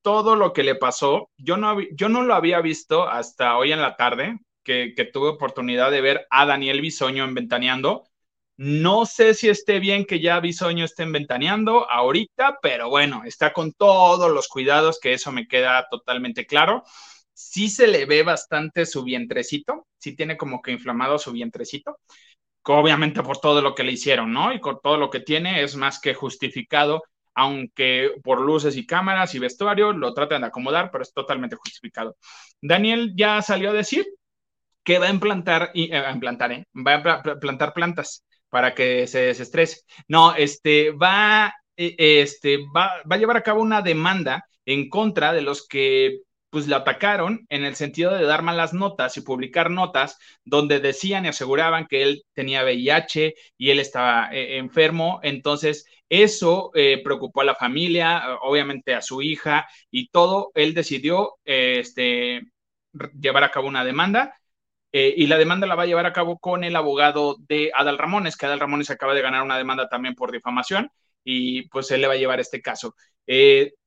[0.02, 1.28] todo lo que le pasó.
[1.36, 5.90] Yo no, yo no lo había visto hasta hoy en la tarde, que, tuve oportunidad
[5.90, 8.04] de ver a Daniel Bisoño en Ventaneando.
[8.56, 13.52] No sé si esté bien que ya Bisoño esté en Ventaneando ahorita, pero bueno, está
[13.52, 16.82] con todos los cuidados, que eso me queda totalmente claro.
[17.40, 21.98] Sí se le ve bastante su vientrecito, sí tiene como que inflamado su vientrecito
[22.76, 24.52] obviamente por todo lo que le hicieron, ¿no?
[24.52, 27.02] Y con todo lo que tiene es más que justificado,
[27.34, 32.16] aunque por luces y cámaras y vestuario lo tratan de acomodar, pero es totalmente justificado.
[32.60, 34.06] Daniel ya salió a decir
[34.84, 36.64] que va a implantar, eh, implantar, ¿eh?
[36.74, 39.82] va a plantar plantas para que se desestrese.
[40.08, 45.32] No, este, va, eh, este, va, va a llevar a cabo una demanda en contra
[45.32, 49.70] de los que pues le atacaron en el sentido de dar malas notas y publicar
[49.70, 55.20] notas donde decían y aseguraban que él tenía VIH y él estaba eh, enfermo.
[55.22, 60.50] Entonces, eso eh, preocupó a la familia, obviamente a su hija y todo.
[60.54, 62.42] Él decidió este,
[63.20, 64.34] llevar a cabo una demanda.
[64.92, 67.98] Eh, y la demanda la va a llevar a cabo con el abogado de Adal
[67.98, 70.90] Ramones, que Adal Ramones acaba de ganar una demanda también por difamación,
[71.22, 72.94] y pues él le va a llevar este caso.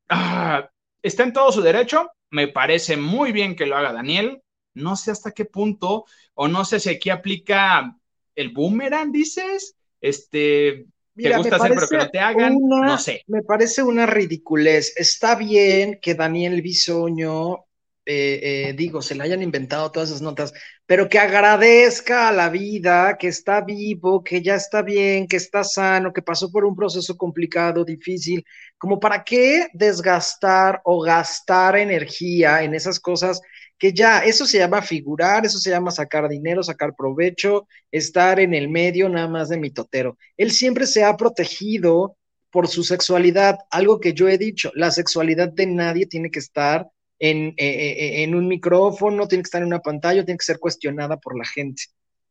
[0.10, 0.70] Ah,
[1.02, 4.42] está en todo su derecho, me parece muy bien que lo haga Daniel.
[4.74, 7.96] No sé hasta qué punto, o no sé si aquí aplica
[8.36, 9.76] el boomerang, dices.
[10.00, 12.58] Este, te gusta hacer, pero que no te hagan.
[12.58, 13.24] no sé.
[13.28, 14.94] Me parece una ridiculez.
[14.96, 17.66] Está bien que Daniel Bisoño
[18.06, 20.54] eh, eh, digo, se le hayan inventado todas esas notas,
[20.86, 25.64] pero que agradezca a la vida, que está vivo, que ya está bien, que está
[25.64, 28.44] sano, que pasó por un proceso complicado, difícil,
[28.78, 33.40] como para qué desgastar o gastar energía en esas cosas
[33.78, 38.54] que ya, eso se llama figurar, eso se llama sacar dinero, sacar provecho, estar en
[38.54, 40.18] el medio nada más de mi totero.
[40.38, 42.18] Él siempre se ha protegido
[42.52, 46.88] por su sexualidad, algo que yo he dicho, la sexualidad de nadie tiene que estar
[47.24, 50.58] eh, eh, eh, en, un micrófono, tiene que estar en una pantalla, tiene que ser
[50.58, 51.84] cuestionada por la gente.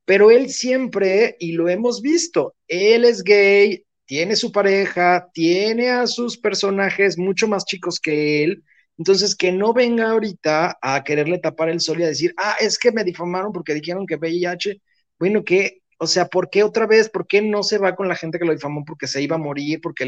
[0.05, 6.09] Pero él siempre, y lo hemos visto, él es gay, tiene su pareja, tiene a
[6.09, 8.65] sus personajes mucho más chicos que él,
[8.99, 12.77] entonces que no venga ahorita a quererle tapar el sol y a decir, ah, es
[12.77, 14.81] que me difamaron porque dijeron que VIH,
[15.21, 17.11] bueno, que o sea, ¿por qué otra vez?
[17.11, 19.39] ¿Por qué no se va con la gente que lo difamó porque se iba a
[19.39, 20.07] morir, porque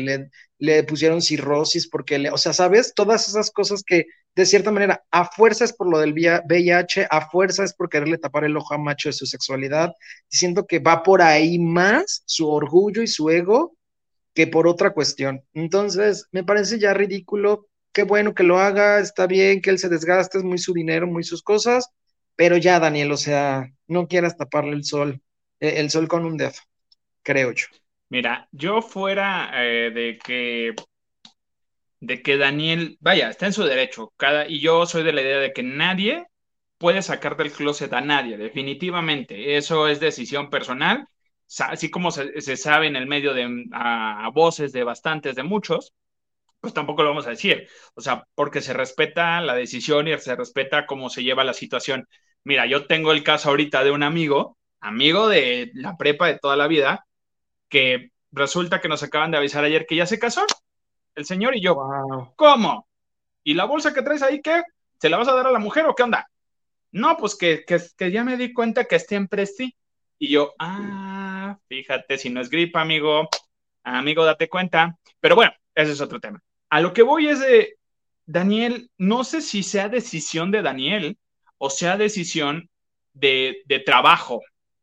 [0.58, 2.94] le, pusieron cirrosis, porque le, o sea, ¿sabes?
[2.94, 7.28] Todas esas cosas que de cierta manera a fuerza es por lo del VIH, a
[7.28, 9.92] fuerza es por quererle tapar el ojo a macho de su sexualidad,
[10.30, 13.76] diciendo que va por ahí más su orgullo y su ego
[14.32, 15.44] que por otra cuestión.
[15.52, 19.90] Entonces, me parece ya ridículo, qué bueno que lo haga, está bien que él se
[19.90, 21.90] desgaste, es muy su dinero, muy sus cosas,
[22.34, 25.20] pero ya, Daniel, o sea, no quieras taparle el sol
[25.62, 26.52] el sol con un dedo,
[27.22, 27.66] creo yo.
[28.08, 30.74] Mira, yo fuera eh, de que
[32.00, 35.38] de que Daniel, vaya, está en su derecho, cada, y yo soy de la idea
[35.38, 36.26] de que nadie
[36.76, 39.56] puede sacar del closet a nadie, definitivamente.
[39.56, 41.06] Eso es decisión personal,
[41.60, 45.94] así como se, sabe en el medio de a, voces de bastantes, de muchos,
[46.60, 47.68] pues tampoco lo vamos a decir.
[47.94, 52.08] O sea, porque se respeta la decisión y se respeta cómo se lleva la situación.
[52.44, 56.56] Mira, yo tengo el caso ahorita de un amigo amigo de la prepa de toda
[56.56, 57.06] la vida,
[57.68, 60.44] que resulta que nos acaban de avisar ayer que ya se casó,
[61.14, 61.76] el señor y yo.
[62.36, 62.86] ¿Cómo?
[63.42, 64.62] ¿Y la bolsa que traes ahí qué?
[65.00, 66.28] ¿Se la vas a dar a la mujer o qué onda?
[66.90, 69.74] No, pues que, que, ya me di cuenta que siempre sí.
[70.18, 73.28] Y yo, ah, fíjate, si no es gripa, amigo,
[73.82, 74.98] amigo, date cuenta.
[75.20, 76.42] Pero bueno, ese es otro tema.
[76.68, 77.76] A lo que voy es de,
[78.26, 81.18] Daniel, no sé si sea decisión de Daniel
[81.64, 82.68] o sea decisión
[83.12, 84.40] de, de trabajo,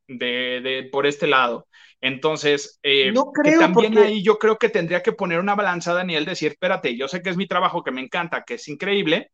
[0.09, 1.67] de, por este lado.
[2.01, 6.53] Entonces, eh, que también ahí yo creo que tendría que poner una balanza, Daniel, decir,
[6.53, 9.31] espérate, yo sé que es mi trabajo, que me encanta, que es increíble,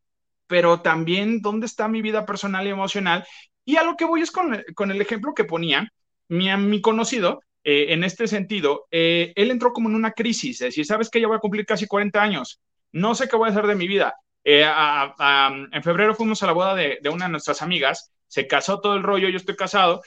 [0.47, 3.25] pero también dónde está mi vida personal y emocional.
[3.63, 5.87] Y a lo que voy es con, el ejemplo que ponía
[6.27, 10.67] mi, mi conocido, eh, en este sentido, eh, él entró como en una crisis, es
[10.67, 12.61] decir, sabes que ya voy a cumplir casi 40 años,
[12.91, 14.13] no sé qué voy a hacer de mi vida.
[14.43, 18.95] en febrero fuimos a la boda de, de, una de nuestras amigas, se casó todo
[18.95, 20.01] el rollo, yo estoy casado,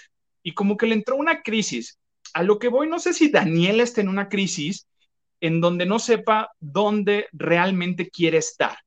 [0.49, 1.99] y como que le entró una crisis.
[2.33, 4.87] A lo que voy, no sé si Daniel está en una crisis
[5.43, 8.79] en donde no sepa dónde realmente quiere estar,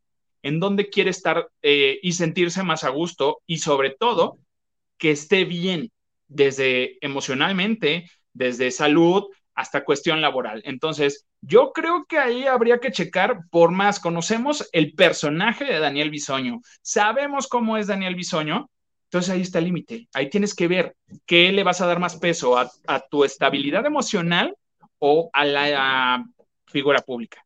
[0.41, 4.39] en dónde quiere estar eh, y sentirse más a gusto y sobre todo
[4.97, 5.91] que esté bien
[6.27, 10.63] desde emocionalmente, desde salud hasta cuestión laboral.
[10.65, 16.09] Entonces, yo creo que ahí habría que checar, por más conocemos el personaje de Daniel
[16.09, 18.67] Bisoño, sabemos cómo es Daniel Bisoño,
[19.11, 20.07] entonces ahí está el límite.
[20.13, 20.95] Ahí tienes que ver
[21.25, 22.71] qué le vas a dar más peso a,
[23.09, 24.55] tu estabilidad emocional
[24.99, 26.25] o a la
[26.67, 27.45] figura pública.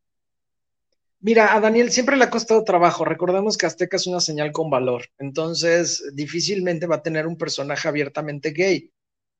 [1.21, 3.04] Mira, a Daniel siempre le ha costado trabajo.
[3.04, 5.06] Recordemos que Azteca es una señal con valor.
[5.17, 8.91] Entonces, difícilmente va a tener un personaje abiertamente gay.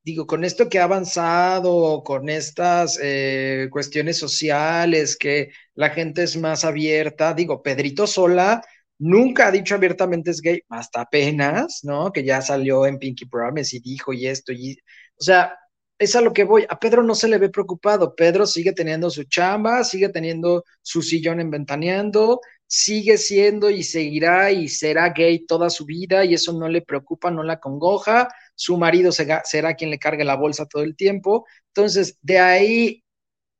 [0.02, 6.38] Digo, con esto que ha avanzado, con estas eh, cuestiones sociales, que la gente es
[6.38, 8.64] más abierta, digo, Pedrito Sola
[9.00, 12.12] nunca ha dicho abiertamente es gay, hasta apenas, ¿no?
[12.12, 14.78] Que ya salió en Pinky Promise y dijo y esto, y,
[15.20, 15.56] o sea,
[15.98, 16.66] es a lo que voy.
[16.70, 18.16] A Pedro no se le ve preocupado.
[18.16, 24.52] Pedro sigue teniendo su chamba, sigue teniendo su sillón en ventaneando, sigue siendo y seguirá
[24.52, 28.28] y será gay toda su vida y eso no le preocupa, no la congoja.
[28.56, 31.46] Su marido será quien le cargue la bolsa todo el tiempo.
[31.70, 33.05] Entonces, de ahí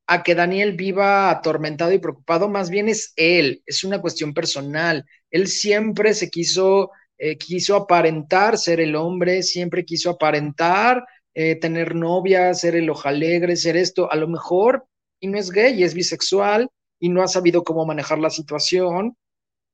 [0.08, 5.06] a que Daniel viva atormentado y preocupado, más bien es él, es una cuestión personal.
[5.32, 11.96] Él siempre se quiso, eh, quiso aparentar ser el hombre, siempre quiso aparentar eh, tener
[11.96, 14.86] novia, ser el alegre, ser esto, a lo mejor,
[15.20, 19.18] y no es gay, es bisexual y no ha sabido cómo manejar la situación,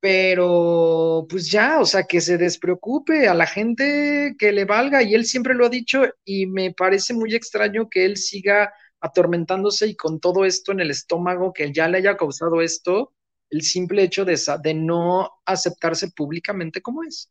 [0.00, 5.14] pero pues ya, o sea, que se despreocupe a la gente que le valga, y
[5.14, 9.96] él siempre lo ha dicho, y me parece muy extraño que él siga atormentándose y
[9.96, 13.12] con todo esto en el estómago que ya le haya causado esto,
[13.50, 17.30] el simple hecho de, de no aceptarse públicamente como es.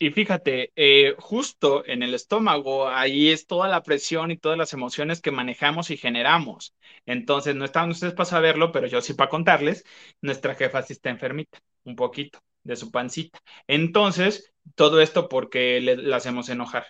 [0.00, 4.72] Y fíjate, eh, justo en el estómago, ahí es toda la presión y todas las
[4.72, 6.74] emociones que manejamos y generamos.
[7.04, 9.84] Entonces, no están ustedes para saberlo, pero yo sí para contarles,
[10.20, 13.40] nuestra jefa sí está enfermita, un poquito de su pancita.
[13.66, 16.86] Entonces, todo esto porque le, la hacemos enojar.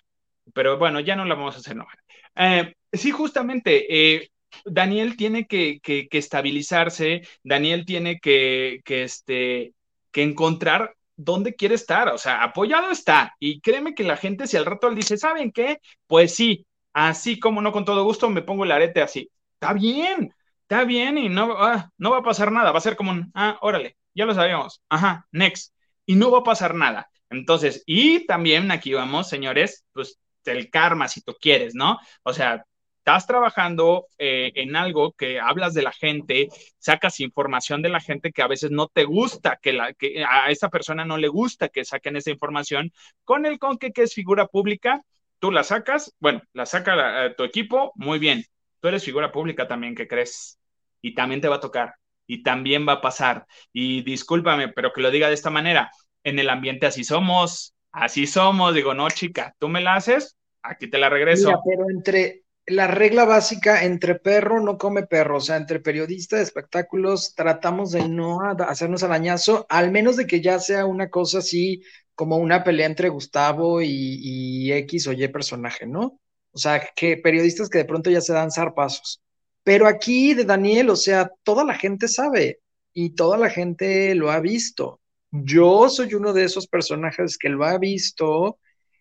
[0.53, 1.98] Pero bueno, ya no la vamos a hacer enojar.
[2.37, 4.31] Eh, sí, justamente, eh,
[4.64, 9.74] Daniel tiene que, estabilizarse, Daniel tiene que, este,
[10.11, 13.35] que encontrar dónde quiere estar, o sea, apoyado está.
[13.40, 15.81] Y créeme que la gente, si al rato le dice, ¿saben qué?
[16.07, 19.31] Pues sí, así como no con todo gusto, me pongo el arete así.
[19.55, 22.96] Está bien, está bien y no, ah, no va a pasar nada, va a ser
[22.96, 25.74] como un, ah, órale, ya lo sabemos, ajá, next.
[26.07, 27.11] Y no va a pasar nada.
[27.31, 31.98] Entonces, y también aquí vamos, señores, pues el karma, si tú quieres, ¿no?
[32.22, 32.64] O sea,
[33.09, 38.33] estás trabajando eh, en algo que hablas de la gente, sacas información de la gente
[38.33, 39.94] que a veces no te gusta, que, la,
[40.29, 42.92] a esa persona no le gusta que saquen esa información,
[43.25, 45.03] con el con que, es figura pública,
[45.38, 48.44] tú la sacas, bueno, la saca tu equipo, muy bien,
[48.79, 50.59] tú eres figura pública también, ¿qué crees?
[51.01, 51.94] Y también te va a tocar,
[52.27, 53.47] y también va a pasar.
[53.73, 55.90] Y discúlpame, pero que lo diga de esta manera,
[56.25, 60.90] en el ambiente así somos, así somos, digo, no, chica, tú me la haces, aquí
[60.90, 61.49] te la regreso.
[61.49, 66.38] Mira, pero entre la regla básica, entre perro no come perro, o sea, entre periodistas
[66.38, 71.38] de espectáculos tratamos de no hacernos arañazo, al menos de que ya sea una cosa
[71.38, 71.83] así
[72.14, 76.20] como una pelea entre Gustavo y, X o Y personaje, ¿no?
[76.52, 79.22] O sea, que periodistas que de pronto ya se dan zarpazos.
[79.62, 82.61] Pero aquí de Daniel, o sea, toda la gente sabe
[82.92, 85.00] y toda la gente lo ha visto.
[85.31, 88.59] Yo soy uno de esos personajes que lo ha visto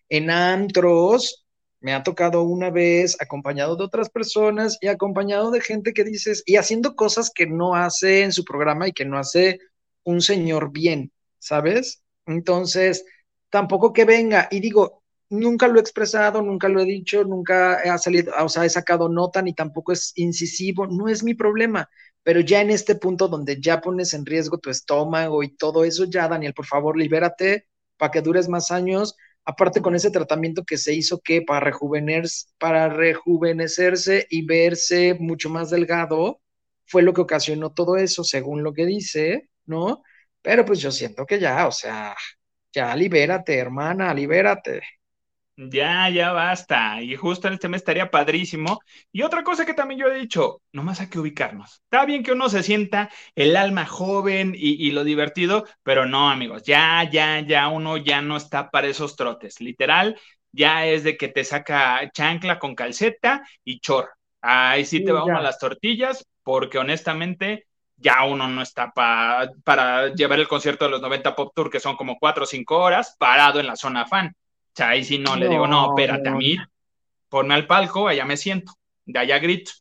[0.08, 1.46] en antros,
[1.80, 6.42] me ha tocado una vez acompañado de otras personas y acompañado de gente que dices,
[6.46, 9.60] y haciendo cosas que no hace en su programa y que no hace
[10.04, 12.02] un señor bien, ¿sabes?
[12.26, 13.04] Entonces,
[13.50, 17.98] tampoco que venga y digo, nunca lo he expresado, nunca lo he dicho, nunca ha
[17.98, 21.88] salido, o sea, he sacado nota ni tampoco es incisivo, no es mi problema,
[22.22, 26.04] pero ya en este punto donde ya pones en riesgo tu estómago y todo eso,
[26.04, 30.76] ya Daniel, por favor, libérate para que dures más años, aparte con ese tratamiento que
[30.78, 36.40] se hizo que para rejuvenecerse, para rejuvenecerse y verse mucho más delgado,
[36.86, 40.02] fue lo que ocasionó todo eso, según lo que dice, ¿no?
[40.42, 42.14] Pero pues yo siento que ya, o sea,
[42.72, 44.82] ya libérate, hermana, libérate.
[45.60, 47.02] Ya, ya basta.
[47.02, 48.78] Y justo en este mes estaría padrísimo.
[49.10, 51.82] Y otra cosa que también yo he dicho, nomás hay que ubicarnos.
[51.82, 56.30] Está bien que uno se sienta el alma joven y, y, lo divertido, pero no,
[56.30, 59.60] amigos, ya, ya, ya, uno ya no está para esos trotes.
[59.60, 60.16] Literal,
[60.52, 64.10] ya es de que te saca chancla con calceta y chor.
[64.40, 67.66] Ahí sí te vamos a las tortillas, porque honestamente
[67.96, 71.96] ya uno no está para llevar el concierto de los 90 Pop Tour, que son
[71.96, 74.32] como cuatro o cinco horas, parado en la zona fan.
[74.78, 76.56] Sea, ahí sí no, le digo, no, espérate, a mí,
[77.28, 78.74] ponme al palco, allá me siento,
[79.06, 79.72] de allá grito.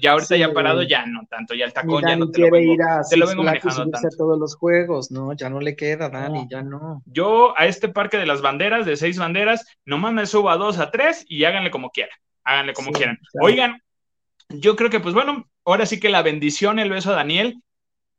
[0.00, 2.72] Ya ahorita ya parado, ya no tanto, ya el tacón ya no te lo vengo,
[2.72, 4.08] ir a te lo vengo manejando tanto.
[4.16, 7.02] todos los juegos, no, ya no le queda, Dani, ya no.
[7.04, 10.78] Yo a este parque de las banderas, de seis banderas, nomás me subo a dos,
[10.78, 13.18] a tres y háganle como quieran, háganle como quieran.
[13.42, 13.82] Oigan,
[14.48, 17.62] yo creo que pues bueno, ahora sí que la bendición, el beso a Daniel.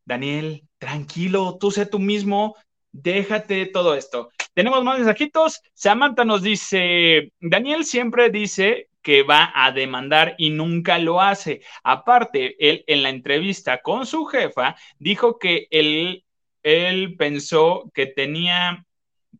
[0.05, 2.55] Daniel, tranquilo, tú sé tú mismo,
[2.91, 4.29] déjate todo esto.
[4.53, 5.61] Tenemos más mensajitos.
[5.73, 11.61] Samantha nos dice, Daniel siempre dice que va a demandar y nunca lo hace.
[11.83, 16.23] Aparte, él en la entrevista con su jefa dijo que él,
[16.63, 18.85] él pensó que tenía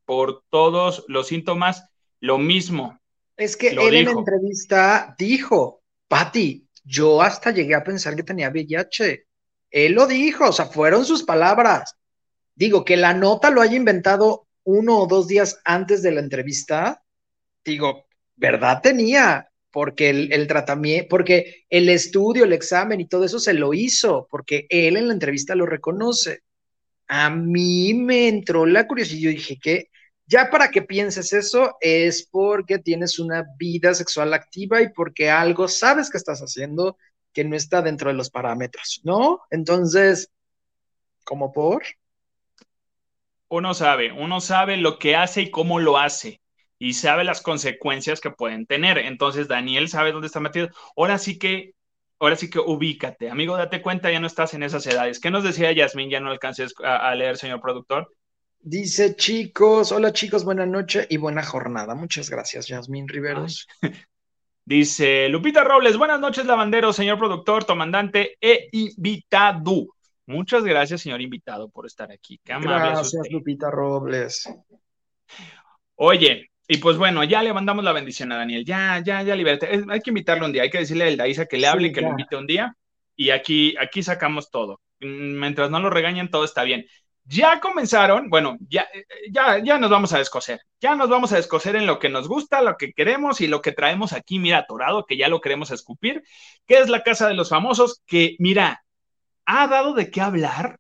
[0.05, 1.85] por todos los síntomas
[2.19, 2.99] lo mismo.
[3.37, 8.49] Es que él en la entrevista dijo, Patti, yo hasta llegué a pensar que tenía
[8.49, 9.25] VIH.
[9.69, 11.97] Él lo dijo, o sea, fueron sus palabras.
[12.55, 17.03] Digo, que la nota lo haya inventado uno o dos días antes de la entrevista,
[17.63, 18.05] digo,
[18.35, 19.51] ¿verdad tenía?
[19.71, 24.65] Porque el, tratamiento, porque el estudio, el examen y todo eso se lo hizo, porque
[24.69, 26.41] él en la entrevista lo reconoce.
[27.07, 29.89] A mí me entró la curiosidad y yo dije, ¿qué?
[30.25, 35.67] Ya para que pienses eso es porque tienes una vida sexual activa y porque algo
[35.67, 36.97] sabes que estás haciendo
[37.33, 39.41] que no está dentro de los parámetros, ¿no?
[39.49, 40.29] Entonces,
[41.23, 41.83] ¿cómo por?
[43.51, 46.41] Uno sabe, uno sabe lo que hace y cómo lo hace
[46.79, 48.97] y sabe las consecuencias que pueden tener.
[48.97, 50.69] Entonces, Daniel sabe dónde está metido.
[50.95, 51.73] Ahora sí que,
[52.19, 53.29] ahora sí que ubícate.
[53.29, 55.19] Amigo, date cuenta, ya no estás en esas edades.
[55.19, 56.09] ¿Qué nos decía Yasmín?
[56.09, 58.09] Ya no alcancé a leer, señor productor.
[58.61, 61.93] Dice chicos, hola chicos, buena noche y buena jornada.
[61.93, 63.67] Muchas gracias, Yasmín Riveros.
[64.63, 69.87] Dice Lupita Robles, buenas noches, lavandero, señor productor, comandante e invitado.
[70.31, 72.39] Muchas gracias, señor invitado, por estar aquí.
[72.43, 74.49] gracias, Lupita Robles.
[75.95, 78.63] Oye, y pues bueno, ya le mandamos la bendición a Daniel.
[78.63, 79.83] Ya, ya, ya, libérate.
[79.89, 81.99] Hay que invitarlo un día, hay que decirle a Eldaísa que le hable, y que
[82.01, 82.73] lo invite un día.
[83.15, 84.79] Y aquí, aquí sacamos todo.
[84.99, 86.85] Mientras no lo regañen, todo está bien.
[87.25, 88.87] Ya comenzaron, bueno, ya,
[89.29, 92.27] ya, ya nos vamos a descoser, ya nos vamos a descoser en lo que nos
[92.27, 95.71] gusta, lo que queremos y lo que traemos aquí, mira, atorado, que ya lo queremos
[95.71, 96.23] escupir,
[96.65, 98.83] que es la Casa de los Famosos, que, mira,
[99.45, 100.79] ha dado de qué hablar,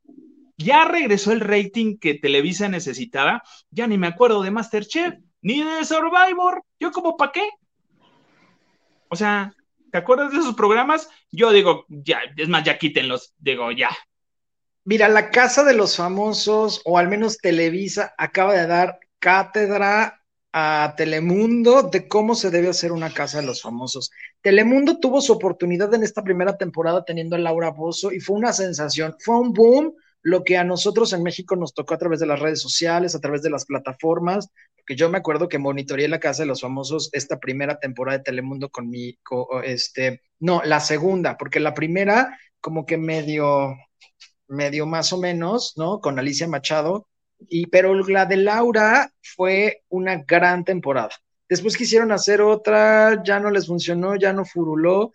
[0.57, 5.85] ya regresó el rating que Televisa necesitaba, ya ni me acuerdo de Masterchef, ni de
[5.85, 7.49] Survivor, yo como, ¿para qué?
[9.09, 9.53] O sea,
[9.91, 11.09] ¿te acuerdas de esos programas?
[11.31, 13.89] Yo digo, ya, es más, ya quítenlos, digo, ya,
[14.83, 20.20] Mira, la Casa de los Famosos, o al menos Televisa, acaba de dar cátedra
[20.53, 24.11] a Telemundo de cómo se debe hacer una casa de los famosos.
[24.41, 28.53] Telemundo tuvo su oportunidad en esta primera temporada teniendo a Laura Bozo y fue una
[28.53, 29.93] sensación, fue un boom
[30.23, 33.19] lo que a nosotros en México nos tocó a través de las redes sociales, a
[33.19, 37.09] través de las plataformas, porque yo me acuerdo que monitoreé la casa de los famosos
[37.13, 39.17] esta primera temporada de Telemundo con mi,
[39.63, 43.75] este, no, la segunda, porque la primera como que medio,
[44.47, 45.99] medio más o menos, ¿no?
[45.99, 47.07] Con Alicia Machado,
[47.49, 51.11] y, pero la de Laura fue una gran temporada.
[51.49, 55.13] Después quisieron hacer otra, ya no les funcionó, ya no furuló.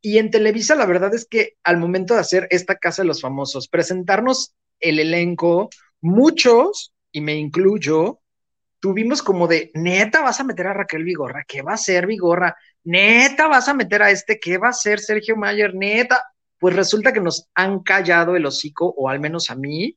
[0.00, 3.20] Y en Televisa, la verdad es que al momento de hacer esta Casa de los
[3.20, 5.70] Famosos, presentarnos el elenco,
[6.00, 8.20] muchos, y me incluyo,
[8.80, 12.56] tuvimos como de, neta, vas a meter a Raquel Vigorra, ¿qué va a ser Vigorra?
[12.84, 15.74] Neta, vas a meter a este, ¿qué va a ser Sergio Mayer?
[15.74, 16.22] Neta,
[16.58, 19.96] pues resulta que nos han callado el hocico, o al menos a mí,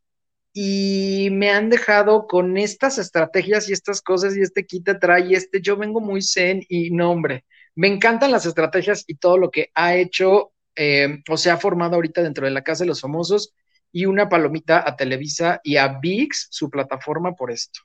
[0.61, 5.33] y me han dejado con estas estrategias y estas cosas y este quita trae y
[5.33, 7.45] este yo vengo muy zen y no hombre,
[7.75, 11.95] me encantan las estrategias y todo lo que ha hecho eh, o se ha formado
[11.95, 13.53] ahorita dentro de la Casa de los Famosos
[13.93, 17.79] y una palomita a Televisa y a VIX, su plataforma, por esto.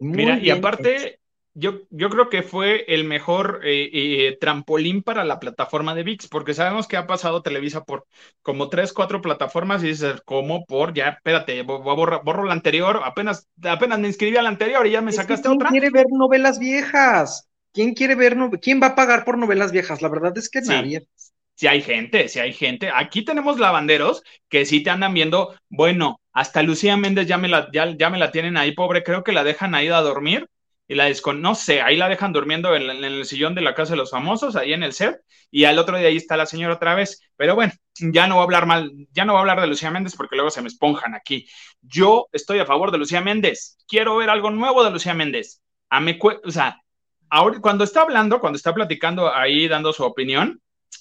[0.00, 1.17] Mira, y aparte,
[1.58, 6.28] yo, yo creo que fue el mejor eh, eh, trampolín para la plataforma de VIX,
[6.28, 8.06] porque sabemos que ha pasado Televisa por
[8.42, 10.64] como tres, cuatro plataformas y dices, ¿cómo?
[10.66, 14.92] Por, ya, espérate, borro, borro la anterior, apenas, apenas me inscribí a la anterior y
[14.92, 15.70] ya me sacaste otra.
[15.70, 17.48] ¿Quién quiere ver novelas viejas?
[17.72, 20.00] ¿Quién quiere ver, quién va a pagar por novelas viejas?
[20.00, 21.08] La verdad es que nadie.
[21.56, 22.88] Si hay gente, si hay gente.
[22.94, 27.68] Aquí tenemos lavanderos que sí te andan viendo, bueno, hasta Lucía Méndez ya me la,
[27.72, 30.48] ya, ya me la tienen ahí, pobre, creo que la dejan ahí a dormir
[30.88, 33.92] y la descon no sé, ahí la dejan durmiendo en, el sillón de la casa
[33.92, 35.20] de los famosos, ahí en el set,
[35.50, 37.20] y al otro día ahí está la señora otra vez.
[37.36, 39.90] Pero bueno, ya no voy a hablar mal, ya no voy a hablar de Lucía
[39.90, 41.46] Méndez porque luego se me esponjan aquí.
[41.82, 45.60] Yo estoy a favor de Lucía Méndez, quiero ver algo nuevo de Lucía Méndez.
[45.90, 46.80] A me, o sea,
[47.28, 50.60] ahora, cuando está hablando, cuando está platicando ahí, dando su opinión,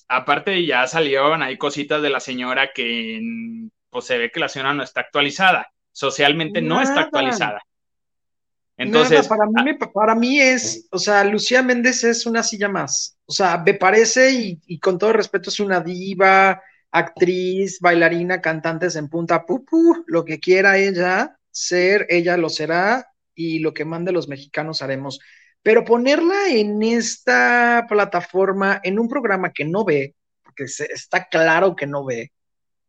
[0.09, 3.21] aparte ya salieron ahí cositas de la señora que
[3.89, 7.61] pues se ve que la señora no está actualizada, socialmente no está actualizada.
[8.77, 13.17] Entonces, para, mí, para mí es, o sea, Lucía Méndez es una silla más.
[13.25, 16.61] O sea, me parece, y, con todo respeto, es una diva,
[16.91, 23.59] actriz, bailarina, cantantes en punta, pupu, lo que quiera ella ser, ella lo será, y
[23.59, 25.19] lo que mande los mexicanos haremos.
[25.63, 31.87] Pero ponerla en esta plataforma, en un programa que no ve, porque está claro que
[31.87, 32.31] no ve,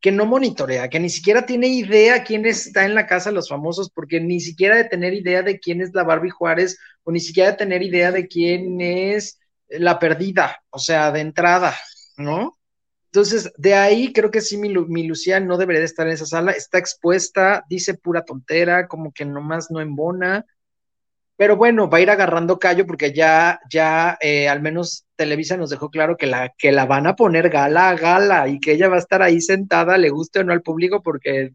[0.00, 3.48] que no monitorea, que ni siquiera tiene idea quién está en la casa de los
[3.48, 7.20] famosos, porque ni siquiera de tener idea de quién es la Barbie Juárez, o ni
[7.20, 11.74] siquiera de tener idea de quién es la perdida, o sea, de entrada,
[12.16, 12.58] ¿no?
[13.06, 14.68] Entonces, de ahí creo que sí, mi,
[15.06, 19.24] Lucía no debería de estar en esa sala, está expuesta, dice pura tontera, como que
[19.24, 20.44] nomás no embona,
[21.38, 25.70] pero bueno, va a ir agarrando callo porque ya, ya eh, al menos Televisa nos
[25.70, 28.88] dejó claro que la, que la van a poner gala a gala y que ella
[28.88, 31.52] va a estar ahí sentada, le guste o no al público, porque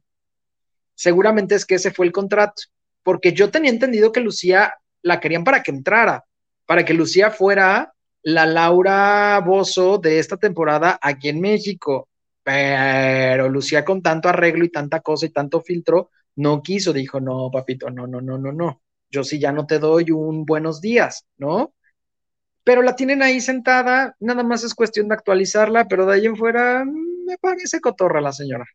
[0.96, 2.62] seguramente es que ese fue el contrato.
[3.04, 6.24] Porque yo tenía entendido que Lucía la querían para que entrara,
[6.66, 12.08] para que Lucía fuera la Laura Bozo de esta temporada aquí en México.
[12.42, 17.52] Pero Lucía con tanto arreglo y tanta cosa y tanto filtro, no quiso, dijo, no,
[17.52, 18.80] papito, no, no, no, no, no
[19.14, 21.74] yo sí ya no te doy un buenos días, ¿no?
[22.64, 26.36] Pero la tienen ahí sentada, nada más es cuestión de actualizarla, pero de ahí en
[26.36, 28.66] fuera mm, me parece cotorra la señora.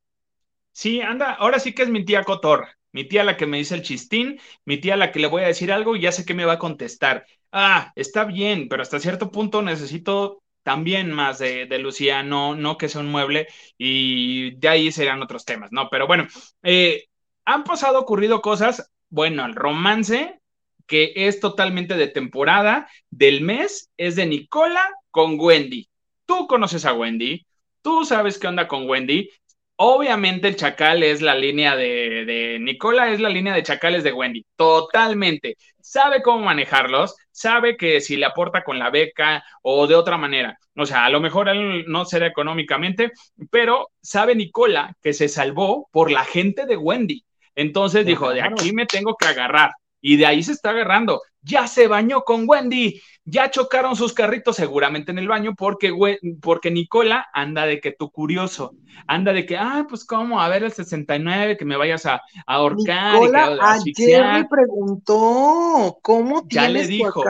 [0.73, 3.75] Sí, anda, ahora sí que es mi tía cotorra, mi tía la que me dice
[3.75, 6.35] el chistín, mi tía la que le voy a decir algo y ya sé que
[6.35, 7.27] me va a contestar.
[7.51, 12.89] Ah, está bien, pero hasta cierto punto necesito también más de, Lucía, no, no que
[12.89, 15.89] sea un mueble y de ahí serán otros temas, ¿no?
[15.91, 16.27] Pero bueno,
[16.63, 17.07] eh,
[17.47, 20.41] han pasado, ocurrido cosas, bueno, el romance,
[20.87, 25.89] que es totalmente de temporada, del mes, es de Nicola con Wendy.
[26.27, 27.47] Tú conoces a Wendy,
[27.83, 29.31] tú sabes qué onda con Wendy.
[29.77, 34.13] Obviamente el chacal es la línea de, de, Nicola, es la línea de chacales de
[34.13, 35.57] Wendy, totalmente.
[35.81, 40.59] Sabe cómo manejarlos, sabe que si le aporta con la beca o de otra manera.
[40.77, 43.13] O sea, a lo mejor él no será económicamente,
[43.51, 47.25] pero sabe Nicola que se salvó por la gente de Wendy.
[47.59, 49.73] Entonces dijo, de aquí me tengo que agarrar.
[50.01, 51.21] Y de ahí se está agarrando.
[51.43, 55.93] Ya se bañó con Wendy, ya chocaron sus carritos seguramente en el baño porque,
[56.41, 58.77] porque Nicola anda de que tú curioso,
[59.09, 63.15] anda de que, ah, pues cómo, a ver el 69, que me vayas a, ahorcar.
[63.15, 67.25] Nicola ayer me preguntó, ¿cómo ya le dijo.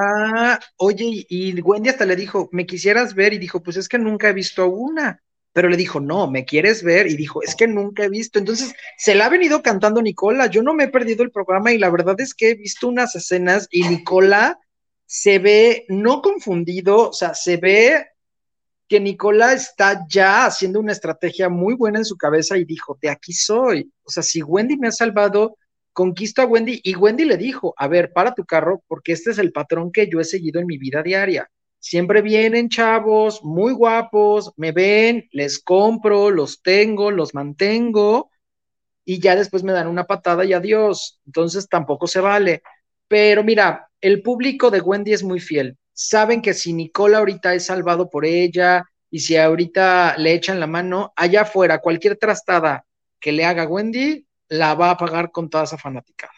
[0.76, 3.32] Oye, y Wendy hasta le dijo, ¿me quisieras ver?
[3.32, 5.22] Y dijo, pues es que nunca he visto una
[5.58, 7.08] pero le dijo, no, ¿me quieres ver?
[7.08, 8.38] Y dijo, es que nunca he visto.
[8.38, 10.46] Entonces, se la ha venido cantando Nicola.
[10.46, 13.16] Yo no me he perdido el programa y la verdad es que he visto unas
[13.16, 14.56] escenas y Nicola
[15.04, 18.06] se ve no confundido, o sea, se ve
[18.86, 23.10] que Nicola está ya haciendo una estrategia muy buena en su cabeza y dijo, de
[23.10, 23.92] aquí soy.
[24.04, 25.56] O sea, si Wendy me ha salvado,
[25.92, 29.38] conquisto a Wendy y Wendy le dijo, a ver, para tu carro porque este es
[29.38, 31.50] el patrón que yo he seguido en mi vida diaria.
[31.78, 38.30] Siempre vienen chavos muy guapos, me ven, les compro, los tengo, los mantengo
[39.04, 41.20] y ya después me dan una patada y adiós.
[41.26, 42.62] Entonces tampoco se vale.
[43.08, 45.78] Pero mira, el público de Wendy es muy fiel.
[45.92, 50.66] Saben que si Nicola ahorita es salvado por ella y si ahorita le echan la
[50.66, 52.84] mano, allá afuera, cualquier trastada
[53.20, 56.32] que le haga Wendy, la va a pagar con toda esa fanaticada.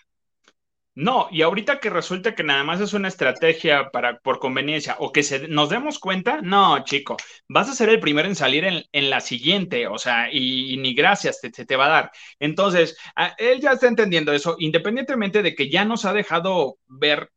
[1.00, 5.12] No, y ahorita que resulta que nada más es una estrategia para por conveniencia o
[5.12, 7.16] que se, nos demos cuenta, no, chico,
[7.48, 11.40] vas a ser el primero en salir en, la siguiente, o sea, y, ni gracias
[11.40, 12.10] te, te, va a dar.
[12.38, 12.98] Entonces,
[13.38, 17.30] él ya está entendiendo eso, independientemente de que ya nos ha dejado ver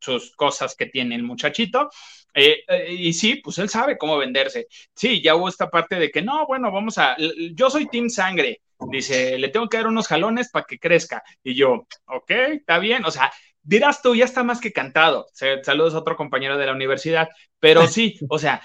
[0.00, 1.90] sus cosas que tiene el muchachito.
[2.34, 4.66] Eh, eh, y sí, pues él sabe cómo venderse.
[4.92, 7.16] Sí, ya hubo esta parte de que no, bueno, vamos a,
[7.52, 8.60] yo soy Team Sangre,
[8.90, 11.22] Dice, le tengo que dar unos jalones para que crezca.
[11.42, 13.04] Y yo, ok, está bien.
[13.04, 13.32] O sea,
[13.62, 15.26] dirás tú, ya está más que cantado.
[15.32, 17.28] Saludos a otro compañero de la universidad.
[17.58, 18.62] Pero sí, o sea,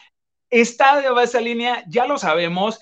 [0.50, 2.80] está de esa línea, ya lo sabemos.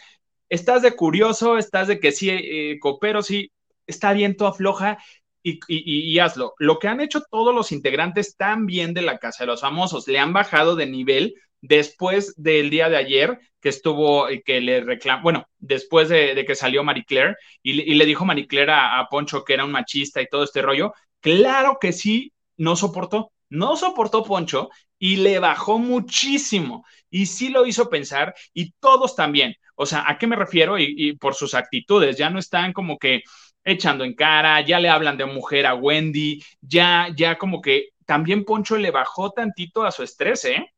[0.49, 3.51] Estás de curioso, estás de que sí, eh, coopero, sí,
[3.85, 4.97] está bien, tú afloja.
[5.43, 6.55] Y, y, hazlo.
[6.59, 10.19] Lo que han hecho todos los integrantes también de la Casa de los Famosos, le
[10.19, 15.24] han bajado de nivel después del día de ayer que estuvo, eh, que le reclamó,
[15.24, 19.53] bueno, después de, que salió Marie Claire y, le dijo Marie Claire a, Poncho que
[19.53, 24.70] era un machista y todo este rollo, claro que sí, no soportó, no soportó Poncho
[24.99, 29.55] y le bajó muchísimo y sí lo hizo pensar y todos también.
[29.76, 30.80] O sea, ¿a qué me refiero?
[30.80, 33.22] Y, y por sus actitudes, ya no están como que
[33.64, 38.45] echando en cara, ya le hablan de mujer a Wendy, ya, ya como que también
[38.45, 40.74] Poncho le bajó tantito a su estrés, ¿eh?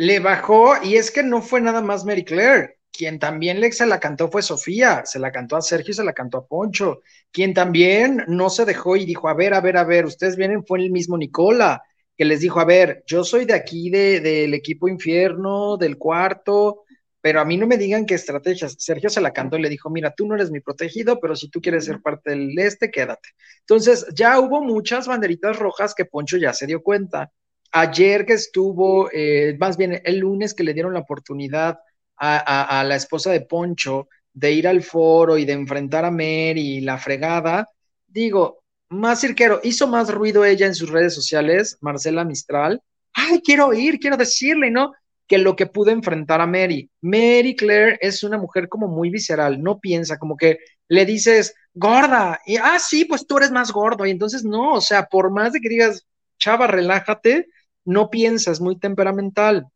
[0.00, 2.78] Le bajó y es que no fue nada más Mary Claire.
[2.90, 6.04] Quien también le se la cantó fue Sofía, se la cantó a Sergio y se
[6.04, 7.02] la cantó a Poncho.
[7.30, 10.64] Quien también no se dejó y dijo, a ver, a ver, a ver, ustedes vienen,
[10.64, 11.82] fue el mismo Nicola,
[12.16, 16.84] que les dijo, a ver, yo soy de aquí, de, del equipo infierno, del cuarto,
[17.20, 18.76] pero a mí no me digan qué estrategias.
[18.78, 21.50] Sergio se la cantó y le dijo, mira, tú no eres mi protegido, pero si
[21.50, 23.28] tú quieres ser parte del este, quédate.
[23.60, 27.30] Entonces, ya hubo muchas banderitas rojas que Poncho ya se dio cuenta
[27.72, 31.78] ayer que estuvo, eh, más bien el lunes que le dieron la oportunidad
[32.22, 36.98] a, la esposa de Poncho de ir al foro y de enfrentar a Mary la
[36.98, 37.66] fregada,
[38.06, 42.82] digo, más cirquero, hizo más ruido ella en sus redes sociales, Marcela Mistral,
[43.14, 44.92] ay, quiero ir, quiero decirle, ¿no?
[45.26, 46.90] Que lo que pudo enfrentar a Mary.
[47.00, 50.58] Mary Claire es una mujer como muy visceral, no piensa, como que
[50.88, 54.80] le dices, gorda, y ah, sí, pues tú eres más gordo, y entonces no, o
[54.80, 56.06] sea, por más de que digas,
[56.38, 57.46] chava, relájate,
[57.84, 59.68] no piensa, es muy temperamental.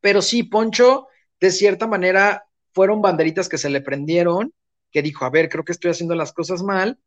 [0.00, 1.08] Pero sí, Poncho,
[1.40, 4.52] de cierta manera, fueron banderitas que se le prendieron,
[4.90, 6.98] que dijo, a ver, creo que estoy haciendo las cosas mal,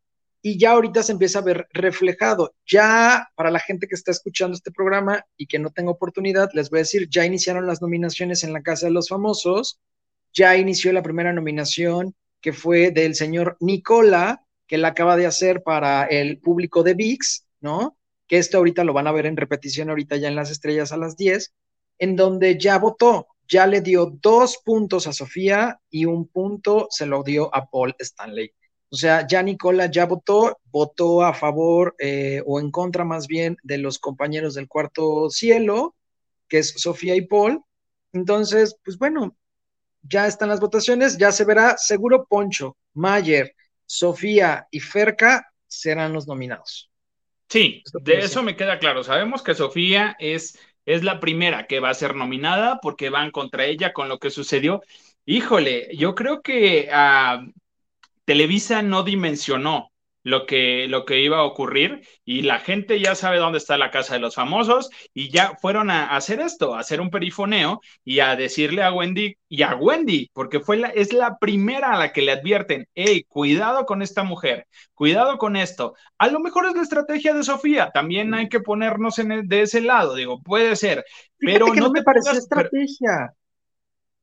[0.41, 2.53] y ya ahorita se empieza a ver reflejado.
[2.65, 6.69] Ya para la gente que está escuchando este programa y que no tenga oportunidad, les
[6.69, 9.79] voy a decir, ya iniciaron las nominaciones en la Casa de los Famosos,
[10.33, 15.63] ya inició la primera nominación que fue del señor Nicola, que la acaba de hacer
[15.63, 17.97] para el público de VIX, ¿no?
[18.27, 20.97] Que esto ahorita lo van a ver en repetición ahorita ya en las estrellas a
[20.97, 21.53] las 10,
[21.99, 27.05] en donde ya votó, ya le dio dos puntos a Sofía y un punto se
[27.05, 28.51] lo dio a Paul Stanley.
[28.89, 33.57] O sea, ya Nicola ya votó, votó a favor eh, o en contra más bien
[33.63, 35.95] de los compañeros del cuarto cielo,
[36.47, 37.61] que es Sofía y Paul.
[38.13, 39.35] Entonces, pues bueno,
[40.03, 43.53] ya están las votaciones, ya se verá, seguro Poncho, Mayer,
[43.85, 46.86] Sofía y Ferca serán los nominados.
[47.49, 49.03] Sí, de eso me queda claro.
[49.03, 53.65] Sabemos que Sofía es, es la primera que va a ser nominada porque van contra
[53.65, 54.81] ella con lo que sucedió.
[55.25, 57.51] Híjole, yo creo que uh,
[58.25, 59.91] Televisa no dimensionó
[60.27, 63.91] lo que, lo que iba a ocurrir y la gente ya sabe dónde está la
[63.91, 68.19] casa de los famosos y ya fueron a, hacer esto, a hacer un perifoneo y
[68.19, 72.11] a decirle a Wendy y a Wendy, porque fue la, es la primera a la
[72.11, 75.95] que le advierten, hey, cuidado con esta mujer, cuidado con esto.
[76.17, 79.79] A lo mejor es la estrategia de Sofía, también hay que ponernos en de ese
[79.79, 81.05] lado, digo, puede ser,
[81.37, 83.33] pero no, me parece estrategia.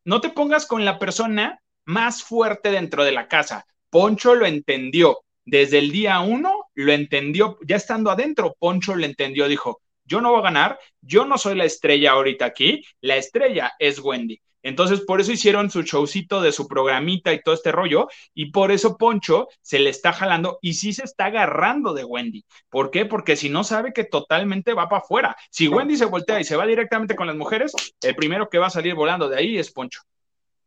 [0.05, 3.64] No te pongas con la persona más fuerte dentro de la casa.
[3.88, 9.49] Poncho lo entendió desde el día uno lo entendió, ya estando adentro, Poncho lo entendió,
[9.49, 13.72] dijo, yo no voy a ganar, yo no soy la estrella ahorita aquí, la estrella
[13.78, 14.40] es Wendy.
[14.62, 18.72] Entonces, por eso hicieron su showcito de su programita y todo este rollo, y por
[18.72, 22.47] eso Poncho se le está jalando y sí se está agarrando de Wendy.
[22.70, 23.05] ¿Por qué?
[23.05, 25.36] Porque si no sabe que totalmente va para afuera.
[25.51, 28.68] Si Wendy se voltea y se va directamente con las mujeres, el primero que va
[28.68, 30.01] a salir volando de ahí es Poncho.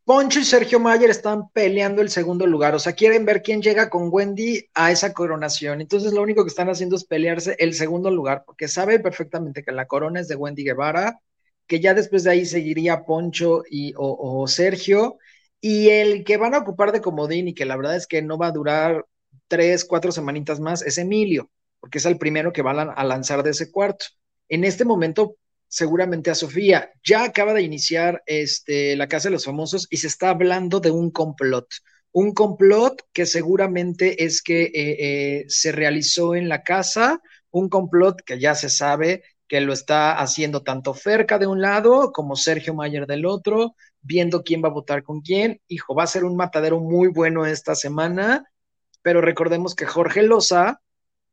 [0.08, 3.90] Poncho y Sergio Mayer están peleando el segundo lugar, o sea, quieren ver quién llega
[3.90, 5.82] con Wendy a esa coronación.
[5.82, 9.70] Entonces, lo único que están haciendo es pelearse el segundo lugar, porque sabe perfectamente que
[9.70, 11.20] la corona es de Wendy Guevara,
[11.66, 15.18] que ya después de ahí seguiría Poncho y, o, Sergio,
[15.60, 18.38] y el que van a ocupar de comodín y que la verdad es que no
[18.38, 19.04] va a durar
[19.46, 21.50] tres, cuatro semanitas más es Emilio,
[21.80, 24.06] porque es el primero que va a lanzar de ese cuarto.
[24.48, 25.36] En este momento,
[25.68, 26.90] seguramente a Sofía.
[27.04, 30.90] Ya acaba de iniciar este, la Casa de los Famosos y se está hablando de
[30.90, 31.66] un complot.
[32.12, 38.22] Un complot que seguramente es que eh, eh, se realizó en la casa, un complot
[38.24, 42.74] que ya se sabe que lo está haciendo tanto Ferca de un lado como Sergio
[42.74, 45.60] Mayer del otro, viendo quién va a votar con quién.
[45.68, 48.44] Hijo, va a ser un matadero muy bueno esta semana,
[49.02, 50.80] pero recordemos que Jorge Loza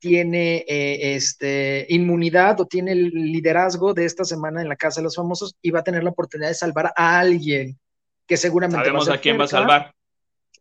[0.06, 5.06] tiene eh, este, inmunidad o tiene el liderazgo de esta semana en la Casa de
[5.06, 7.80] los Famosos y va a tener la oportunidad de salvar a alguien
[8.28, 8.86] que seguramente...
[8.86, 9.96] Sabemos a, quién va a salvar.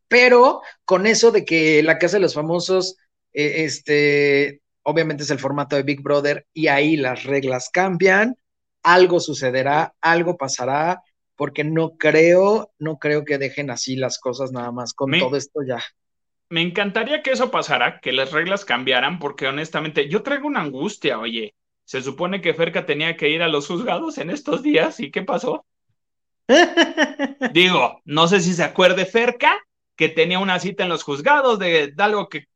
[0.09, 2.97] Pero con eso de que la Casa de los Famosos,
[3.34, 8.38] eh, este, obviamente es el formato de Big Brother y ahí las reglas cambian,
[8.82, 11.03] algo sucederá, algo pasará,
[11.36, 15.61] porque no creo, no creo que dejen así las cosas nada más con todo esto
[15.68, 15.84] ya
[16.55, 21.19] me encantaría que eso pasara, que las reglas cambiaran, porque honestamente yo traigo una angustia,
[21.19, 21.53] oye.
[21.83, 25.23] Se supone que Ferca tenía que ir a los juzgados en estos días, ¿y qué
[25.23, 25.67] pasó?
[27.53, 29.59] Digo, no sé si se acuerde Ferca,
[29.97, 32.47] que tenía una cita en los juzgados de, de algo que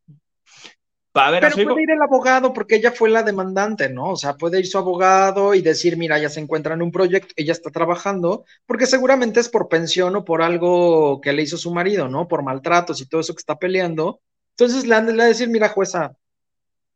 [1.41, 4.11] pero puede ir el abogado porque ella fue la demandante, ¿no?
[4.11, 7.35] O sea, puede ir su abogado y decir, mira, ya se encuentra en un proyecto,
[7.37, 11.73] ella está trabajando, porque seguramente es por pensión o por algo que le hizo su
[11.73, 12.29] marido, ¿no?
[12.29, 14.21] Por maltratos y todo eso que está peleando.
[14.51, 16.16] Entonces le han de decir, mira, jueza,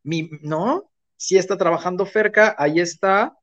[0.03, 0.89] mi, ¿no?
[1.15, 3.37] Si está trabajando cerca, ahí está.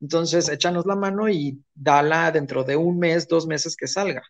[0.00, 4.22] Entonces, échanos la mano y dala dentro de un mes, dos meses que salga.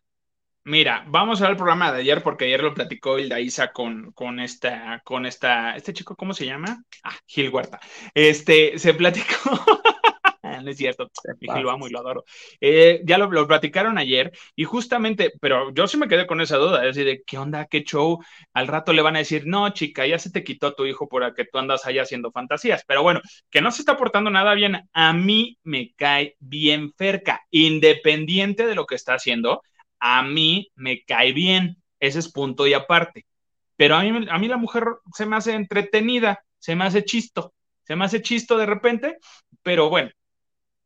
[0.68, 4.10] Mira, vamos a ver el programa de ayer porque ayer lo platicó Hilda Isa con,
[4.10, 6.82] con esta, con esta, este chico, ¿cómo se llama?
[7.04, 7.78] Ah, Gil Huerta.
[8.12, 9.24] Este, se platicó,
[10.64, 11.08] no es cierto,
[11.38, 12.24] Gil lo amo y lo adoro.
[12.60, 16.56] Eh, ya lo, lo, platicaron ayer y justamente, pero yo sí me quedé con esa
[16.56, 18.18] duda, es decir, de qué onda, qué show,
[18.52, 21.32] al rato le van a decir, no, chica, ya se te quitó tu hijo por
[21.32, 24.80] que tú andas allá haciendo fantasías, pero bueno, que no se está portando nada bien,
[24.92, 29.62] a mí me cae bien cerca, independiente de lo que está haciendo
[30.06, 33.26] a mí me cae bien, ese es punto y aparte.
[33.76, 34.84] Pero a mí, a mí la mujer
[35.14, 37.52] se me hace entretenida, se me hace chisto,
[37.82, 39.18] se me hace chisto de repente,
[39.62, 40.10] pero bueno.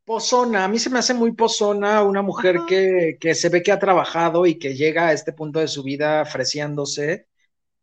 [0.04, 3.70] Pozona, a mí se me hace muy pozona una mujer que, que, se ve que
[3.70, 7.26] ha trabajado y que llega a este punto de su vida ofreciéndose.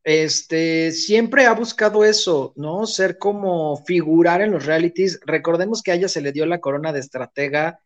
[0.03, 2.85] Este, siempre ha buscado eso, ¿no?
[2.85, 5.19] Ser como figurar en los realities.
[5.25, 7.79] Recordemos que a ella se le dio la corona de estratega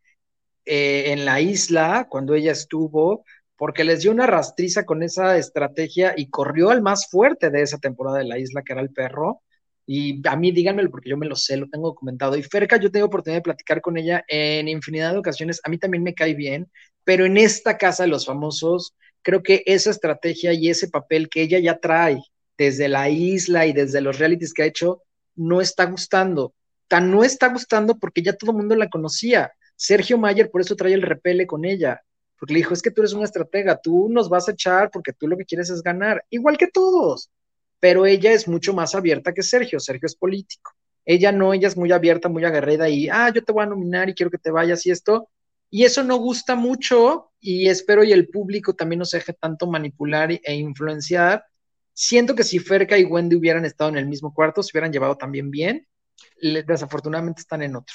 [0.66, 3.26] eh, en la isla cuando ella estuvo,
[3.62, 7.78] porque les dio una rastriza con esa estrategia y corrió al más fuerte de esa
[7.78, 9.43] temporada de la isla, que era el perro.
[9.86, 12.36] Y a mí díganmelo porque yo me lo sé, lo tengo documentado.
[12.36, 15.62] Y Ferca, yo tengo oportunidad de platicar con ella en infinidad de ocasiones.
[15.64, 16.72] A mí también me cae bien,
[17.03, 21.43] pero en esta casa de los famosos, creo que esa estrategia y ese papel que
[21.43, 22.20] ella ya trae
[22.57, 25.03] desde la isla y desde los realities que ha hecho,
[25.36, 26.55] no está gustando.
[26.88, 29.51] Tan no está gustando porque ya todo el mundo la conocía.
[29.76, 32.01] Sergio Mayer por eso trae el repele con ella,
[32.42, 35.14] porque le dijo, es que tú eres una estratega, tú nos vas a echar porque
[35.14, 37.30] tú lo que quieres es ganar, igual que todos,
[37.80, 40.72] pero ella es mucho más abierta que Sergio, Sergio es político,
[41.06, 44.10] ella no, ella es muy abierta, muy aguerrida y, ah, yo te voy a nominar
[44.10, 45.30] y quiero que te vayas y esto,
[45.70, 49.68] y eso no gusta mucho y espero y el público también no se deje tanto
[49.68, 51.46] manipular e influenciar.
[51.94, 55.16] Siento que si Ferca y Wendy hubieran estado en el mismo cuarto, se hubieran llevado
[55.16, 55.88] también bien,
[56.42, 57.94] desafortunadamente están en otro.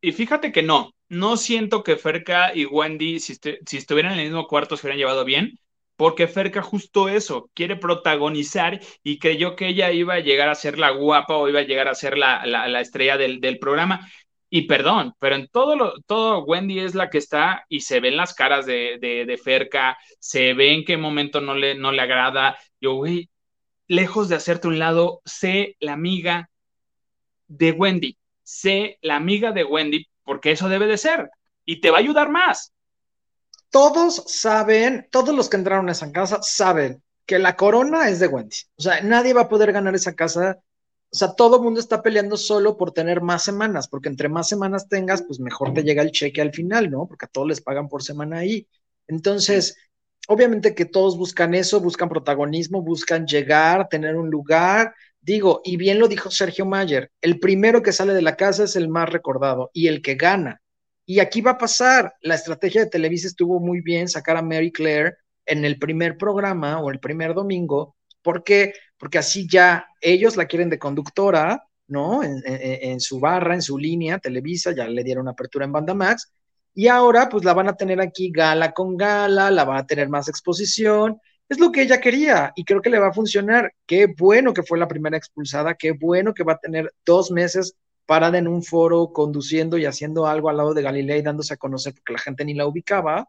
[0.00, 4.24] Y fíjate que no, no siento que Ferca y Wendy, si, si estuvieran en el
[4.26, 5.58] mismo cuarto, se hubieran llevado bien,
[5.96, 10.78] porque Ferca justo eso, quiere protagonizar y creyó que ella iba a llegar a ser
[10.78, 14.08] la guapa o iba a llegar a ser la, la, estrella del, programa.
[14.50, 18.16] Y perdón, pero en todo lo, todo Wendy es la que está y se ven
[18.16, 22.02] las caras de, de, de Ferca, se ve en qué momento no le, no le
[22.02, 22.56] agrada.
[22.80, 23.28] Yo, güey,
[23.88, 26.50] lejos de hacerte un lado, sé la amiga
[27.48, 28.18] de Wendy
[28.48, 31.30] sé la amiga de Wendy, porque eso debe de ser,
[31.66, 32.72] y te va a ayudar más.
[33.70, 38.26] Todos saben, todos los que entraron a esa casa saben que la corona es de
[38.26, 38.56] Wendy.
[38.76, 40.58] O sea, nadie va a poder ganar esa casa.
[41.10, 44.48] O sea, todo el mundo está peleando solo por tener más semanas, porque entre más
[44.48, 47.06] semanas tengas, pues mejor te llega el cheque al final, ¿no?
[47.06, 48.66] Porque a todos les pagan por semana ahí.
[49.08, 49.76] Entonces,
[50.26, 54.94] obviamente que todos buscan eso, buscan protagonismo, buscan llegar, tener un lugar.
[55.28, 58.76] Digo, y bien lo dijo Sergio Mayer, el primero que sale de la casa es
[58.76, 60.62] el más recordado y el que gana.
[61.04, 64.72] Y aquí va a pasar, la estrategia de Televisa estuvo muy bien sacar a Mary
[64.72, 67.94] Claire en el primer programa o el primer domingo.
[68.22, 68.72] ¿Por qué?
[68.96, 72.22] Porque así ya ellos la quieren de conductora, ¿no?
[72.22, 76.32] En, su barra, en su línea, Televisa, ya le dieron apertura en Banda Max.
[76.72, 80.08] Y ahora, pues la van a tener aquí gala con gala, la van a tener
[80.08, 81.20] más exposición.
[81.48, 83.72] Es lo que ella quería y creo que le va a funcionar.
[83.86, 87.74] Qué bueno que fue la primera expulsada, qué bueno que va a tener dos meses
[88.04, 91.58] parada en un foro conduciendo y haciendo algo al lado de Galilea y dándose a
[91.58, 93.28] conocer porque la gente ni la ubicaba.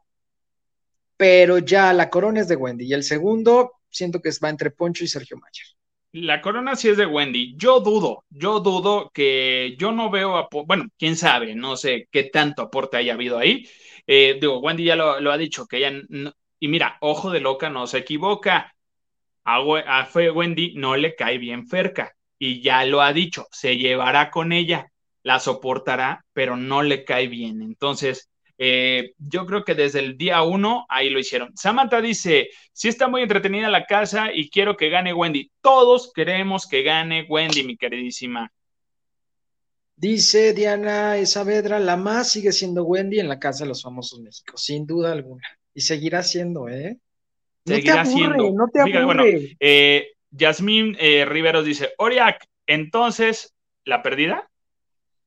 [1.18, 5.04] Pero ya la corona es de Wendy y el segundo siento que va entre Poncho
[5.04, 5.66] y Sergio Mayer.
[6.12, 7.56] La corona sí es de Wendy.
[7.56, 12.64] Yo dudo, yo dudo que yo no veo, bueno, quién sabe, no sé qué tanto
[12.64, 13.68] aporte haya habido ahí.
[14.08, 15.92] Eh, digo, Wendy ya lo, ha dicho, que ella,
[16.60, 18.74] y mira, ojo de loca, no se equivoca.
[19.45, 24.51] A, Wendy no le cae bien Ferca y ya lo ha dicho, se llevará con
[24.51, 24.91] ella,
[25.24, 27.62] la soportará, pero no le cae bien.
[27.62, 31.55] Entonces, eh, yo creo que desde el día uno ahí lo hicieron.
[31.55, 35.51] Samantha dice, sí está muy entretenida la casa y quiero que gane Wendy.
[35.62, 38.51] Todos queremos que gane Wendy, mi queridísima.
[39.95, 44.55] Dice Diana Saavedra, la más sigue siendo Wendy en la casa de los famosos México,
[44.57, 45.43] sin duda alguna.
[45.74, 46.98] Y seguirá siendo, ¿eh?
[47.66, 48.52] Seguirá siendo.
[48.52, 49.06] No te aburre.
[49.06, 49.24] Bueno,
[49.60, 53.56] eh, Yasmín eh, Riveros dice, Oriac, entonces,
[53.86, 54.50] ¿la perdida?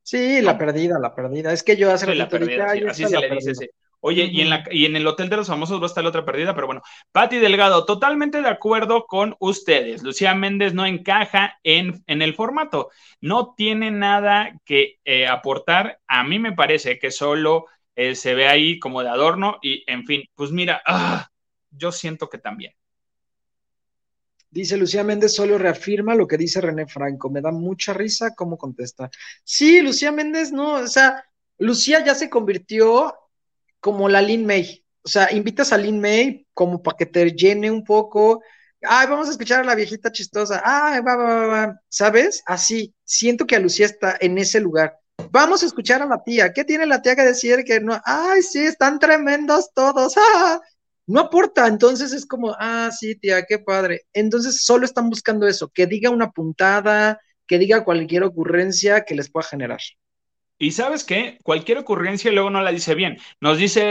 [0.01, 1.53] Sí, la perdida, la perdida.
[1.53, 3.71] Es que yo hace la perdida, así se le dice.
[4.05, 6.09] Oye, y, en la, y en el Hotel de los Famosos va a estar la
[6.09, 6.81] otra perdida, pero bueno.
[7.13, 10.03] Patti Delgado, totalmente de acuerdo con ustedes.
[10.03, 12.89] Lucía Méndez no encaja en, en el formato.
[13.21, 16.01] No tiene nada que eh, aportar.
[16.05, 20.05] A mí me parece que solo eh, se ve ahí como de adorno y, en
[20.05, 21.29] fin, pues mira, ah,
[21.71, 22.73] yo siento que también.
[24.49, 27.29] Dice Lucía Méndez, solo reafirma lo que dice René Franco.
[27.29, 29.09] Me da mucha risa cómo contesta.
[29.43, 31.25] Sí, Lucía Méndez, no, o sea,
[31.57, 33.15] Lucía ya se convirtió
[33.79, 34.85] como la Lin May.
[35.03, 38.43] O sea, invitas a Lin May como para que te llene un poco.
[38.81, 40.61] Ay, vamos a escuchar a la viejita chistosa.
[40.63, 41.81] Ay, va, va, va, va.
[41.89, 42.43] ¿Sabes?
[42.45, 44.99] Así, siento que a Lucía está en ese lugar.
[45.31, 46.53] Vamos a escuchar a la tía.
[46.53, 47.63] ¿Qué tiene la tía que decir?
[47.63, 47.99] Que no.
[48.05, 50.15] Ay, sí, están tremendos todos.
[50.35, 50.59] ¡Ah!
[51.05, 54.03] no aporta, entonces es como, ah, sí, tía, qué padre.
[54.13, 59.29] Entonces solo están buscando eso, que diga una puntada, que diga cualquier ocurrencia que les
[59.29, 59.79] pueda generar.
[60.59, 63.17] Y sabes qué, cualquier ocurrencia luego no la dice bien.
[63.41, 63.81] Nos dice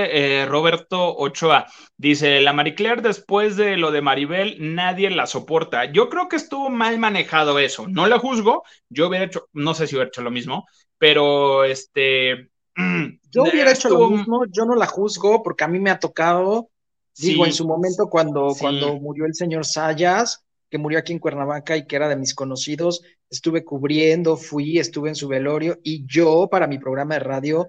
[0.41, 1.67] eh, Roberto Ochoa,
[1.99, 5.93] dice, la Marie después de lo de Maribel, nadie la soporta.
[5.93, 7.89] Yo creo que estuvo mal manejado eso.
[7.89, 10.65] No la juzgo, yo hubiera hecho, no sé si hubiera hecho lo mismo,
[11.03, 12.49] pero este...
[13.33, 16.71] Yo hubiera hecho lo mismo, yo no la juzgo porque a mí me ha tocado
[17.19, 21.77] Digo, en su momento cuando, cuando murió el señor Sayas, que murió aquí en Cuernavaca
[21.77, 26.49] y que era de mis conocidos, estuve cubriendo, fui, estuve en su velorio y yo
[26.49, 27.69] para mi programa de radio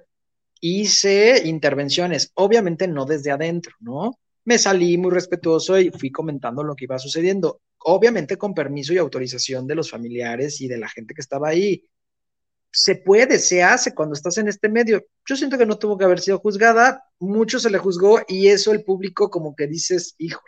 [0.62, 4.20] hice intervenciones, obviamente no desde adentro, ¿no?
[4.46, 8.98] Me salí muy respetuoso y fui comentando lo que iba sucediendo, obviamente con permiso y
[9.00, 11.84] autorización de los familiares y de la gente que estaba ahí
[12.74, 15.06] se puede, se hace cuando estás en este medio.
[15.26, 18.72] Yo siento que no tuvo que haber sido juzgada, mucho se le juzgó y eso
[18.72, 20.42] el público como que dices, hijo,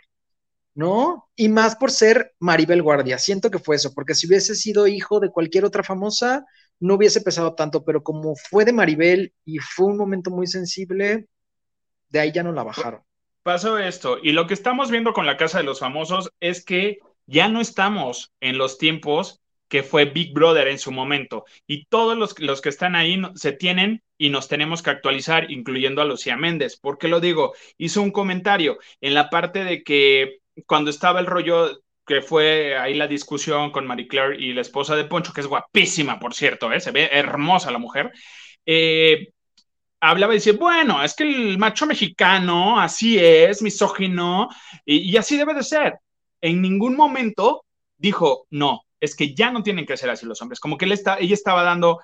[0.74, 1.30] ¿no?
[1.36, 5.20] Y más por ser Maribel Guardia, siento que fue eso, porque si hubiese sido hijo
[5.20, 6.44] de cualquier otra famosa,
[6.80, 11.28] no hubiese pesado tanto, pero como fue de Maribel y fue un momento muy sensible,
[12.08, 13.02] de ahí ya no la bajaron.
[13.44, 16.98] Pasó esto, y lo que estamos viendo con la Casa de los Famosos es que
[17.26, 19.40] ya no estamos en los tiempos
[19.76, 21.44] que fue Big Brother en su momento.
[21.66, 26.00] Y todos los, los que están ahí se tienen y nos tenemos que actualizar, incluyendo
[26.00, 26.78] a Lucía Méndez.
[26.78, 27.52] ¿Por qué lo digo?
[27.76, 32.94] Hizo un comentario en la parte de que cuando estaba el rollo que fue ahí
[32.94, 36.72] la discusión con Marie Claire y la esposa de Poncho, que es guapísima, por cierto,
[36.72, 36.80] ¿eh?
[36.80, 38.10] se ve hermosa la mujer,
[38.64, 39.28] eh,
[40.00, 44.48] hablaba y decía, bueno, es que el macho mexicano así es, misógino,
[44.86, 45.98] y, y así debe de ser.
[46.40, 47.66] En ningún momento
[47.98, 50.60] dijo, no, es que ya no tienen que ser así los hombres.
[50.60, 52.00] Como que él está, ella estaba dando,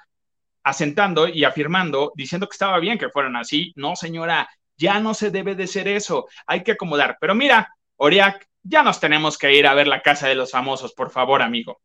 [0.62, 3.72] asentando y afirmando, diciendo que estaba bien que fueran así.
[3.76, 6.26] No, señora, ya no se debe de ser eso.
[6.46, 7.16] Hay que acomodar.
[7.20, 10.92] Pero mira, Oriac, ya nos tenemos que ir a ver la casa de los famosos,
[10.92, 11.80] por favor, amigo.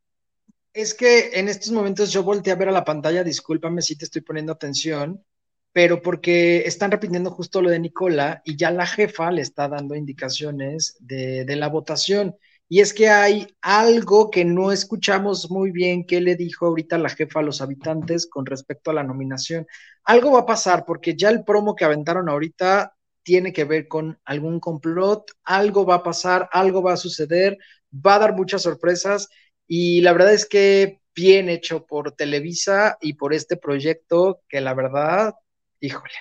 [0.74, 4.06] Es que en estos momentos yo volteé a ver a la pantalla, discúlpame si te
[4.06, 5.24] estoy poniendo atención,
[5.72, 9.96] pero porque están repitiendo justo lo de Nicola y ya la jefa le está dando
[9.96, 12.36] indicaciones de, de la votación.
[12.70, 17.10] Y es que hay algo que no escuchamos muy bien que le dijo ahorita la
[17.10, 19.66] jefa a los habitantes con respecto a la nominación.
[20.04, 22.94] Algo va a pasar porque ya el promo que aventaron ahorita
[23.24, 27.58] tiene que ver con algún complot, algo va a pasar, algo va a suceder,
[27.94, 29.30] va a dar muchas sorpresas
[29.66, 34.74] y la verdad es que bien hecho por Televisa y por este proyecto que la
[34.74, 35.36] verdad,
[35.80, 36.14] híjole.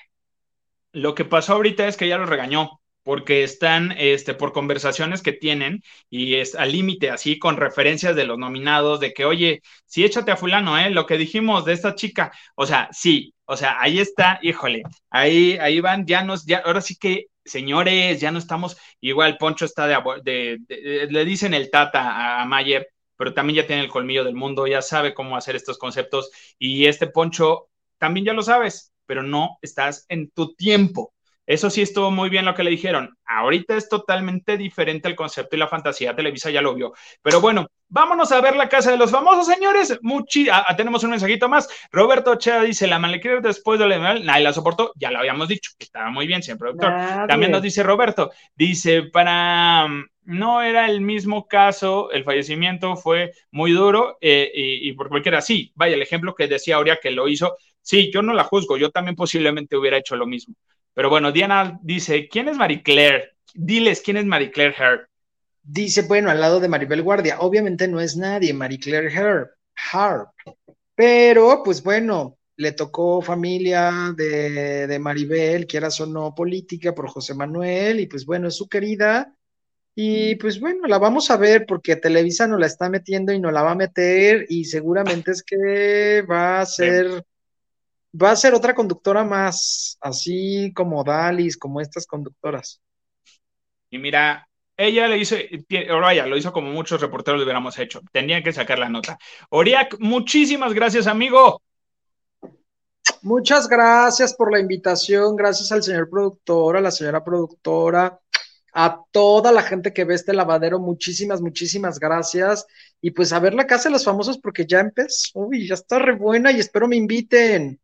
[0.92, 5.32] Lo que pasó ahorita es que ya lo regañó porque están este, por conversaciones que
[5.32, 5.80] tienen
[6.10, 10.32] y es al límite, así con referencias de los nominados, de que, oye, sí, échate
[10.32, 10.90] a fulano, ¿eh?
[10.90, 15.56] Lo que dijimos de esta chica, o sea, sí, o sea, ahí está, híjole, ahí,
[15.60, 19.86] ahí van, ya nos, ya, ahora sí que, señores, ya no estamos, igual Poncho está
[19.86, 24.34] de, de, le dicen el tata a Mayer, pero también ya tiene el colmillo del
[24.34, 29.22] mundo, ya sabe cómo hacer estos conceptos y este Poncho también ya lo sabes, pero
[29.22, 31.12] no estás en tu tiempo
[31.46, 33.16] eso sí estuvo muy bien lo que le dijeron.
[33.24, 36.16] Ahorita es totalmente diferente el concepto y la fantasía.
[36.16, 36.92] Televisa ya lo vio.
[37.22, 39.96] Pero bueno, vámonos a ver la casa de los famosos, señores.
[40.02, 41.68] Muchi ah, ah, tenemos un mensajito más.
[41.92, 44.92] Roberto Chea dice: La malequera después de la nadie la soportó.
[44.96, 47.28] Ya lo habíamos dicho, estaba muy bien, siempre productor.
[47.28, 49.86] También nos dice Roberto: Dice, para.
[49.88, 55.08] Mm, no era el mismo caso, el fallecimiento fue muy duro eh, y, y, por
[55.08, 58.42] cualquiera, sí, vaya, el ejemplo que decía Aurea que lo hizo, sí, yo no la
[58.42, 60.56] juzgo, yo también posiblemente hubiera hecho lo mismo
[60.96, 63.34] pero bueno, Diana dice, ¿quién es Marie Claire?
[63.52, 65.10] Diles, ¿quién es Marie Claire Hart?
[65.62, 67.38] Dice, bueno, al lado de Maribel Guardia.
[67.40, 70.30] Obviamente no es nadie, Marie Claire Harp.
[70.94, 77.34] Pero, pues bueno, le tocó familia de, de Maribel, quieras o no, política por José
[77.34, 79.36] Manuel, y pues bueno, es su querida.
[79.94, 83.52] Y pues bueno, la vamos a ver porque Televisa nos la está metiendo y nos
[83.52, 87.22] la va a meter y seguramente es que va a ser
[88.22, 92.80] va a ser otra conductora más, así como Dalis, como estas conductoras.
[93.90, 95.36] Y mira, ella le hizo,
[95.90, 98.00] Oraya lo hizo como muchos reporteros lo hubiéramos hecho.
[98.12, 99.18] Tenían que sacar la nota.
[99.50, 101.62] Oriak, muchísimas gracias, amigo.
[103.22, 105.36] Muchas gracias por la invitación.
[105.36, 108.20] Gracias al señor productor, a la señora productora,
[108.74, 110.78] a toda la gente que ve este lavadero.
[110.78, 112.66] Muchísimas, muchísimas gracias.
[113.00, 115.40] Y pues a ver la casa de los famosos porque ya empezó.
[115.40, 117.80] Uy, ya está re buena y espero me inviten.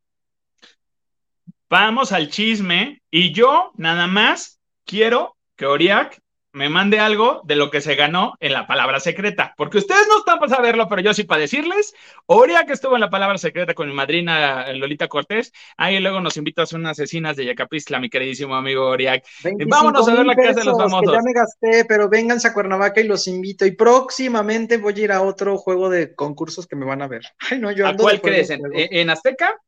[1.72, 6.20] Vamos al chisme y yo nada más quiero que Oriak
[6.52, 10.18] me mande algo de lo que se ganó en la palabra secreta, porque ustedes no
[10.18, 11.94] están para saberlo, pero yo sí para decirles,
[12.26, 16.74] Oriak estuvo en la palabra secreta con mi madrina Lolita Cortés, ahí luego nos invitas
[16.74, 19.24] a unas asesinas de Yacapistla, mi queridísimo amigo Oriak.
[19.66, 21.10] Vámonos a ver la casa de los famosos.
[21.10, 25.12] ya me gasté, pero vénganse a Cuernavaca y los invito, y próximamente voy a ir
[25.12, 27.22] a otro juego de concursos que me van a ver.
[27.50, 28.50] Ay, no, yo ¿A cuál crees?
[28.50, 29.58] ¿En Azteca?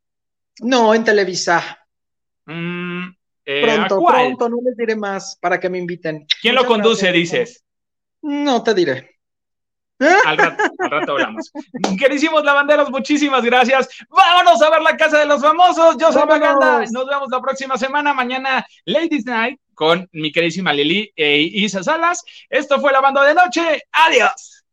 [0.61, 1.79] No, en Televisa.
[2.47, 3.09] Mm,
[3.47, 6.27] eh, pronto, pronto, no les diré más para que me inviten.
[6.41, 7.65] ¿Quién lo conduce, dices?
[8.23, 9.15] No te diré.
[10.25, 11.53] Al rato, al rato hablamos.
[11.99, 13.89] Queridísimos lavanderos, muchísimas gracias.
[14.09, 15.97] Vámonos a ver la casa de los famosos.
[15.99, 16.85] Yo soy Maganda.
[16.91, 18.13] Nos vemos la próxima semana.
[18.13, 22.23] Mañana, Ladies Night, con mi queridísima Lili e Isa Salas.
[22.51, 23.83] Esto fue la banda de noche.
[23.93, 24.65] Adiós.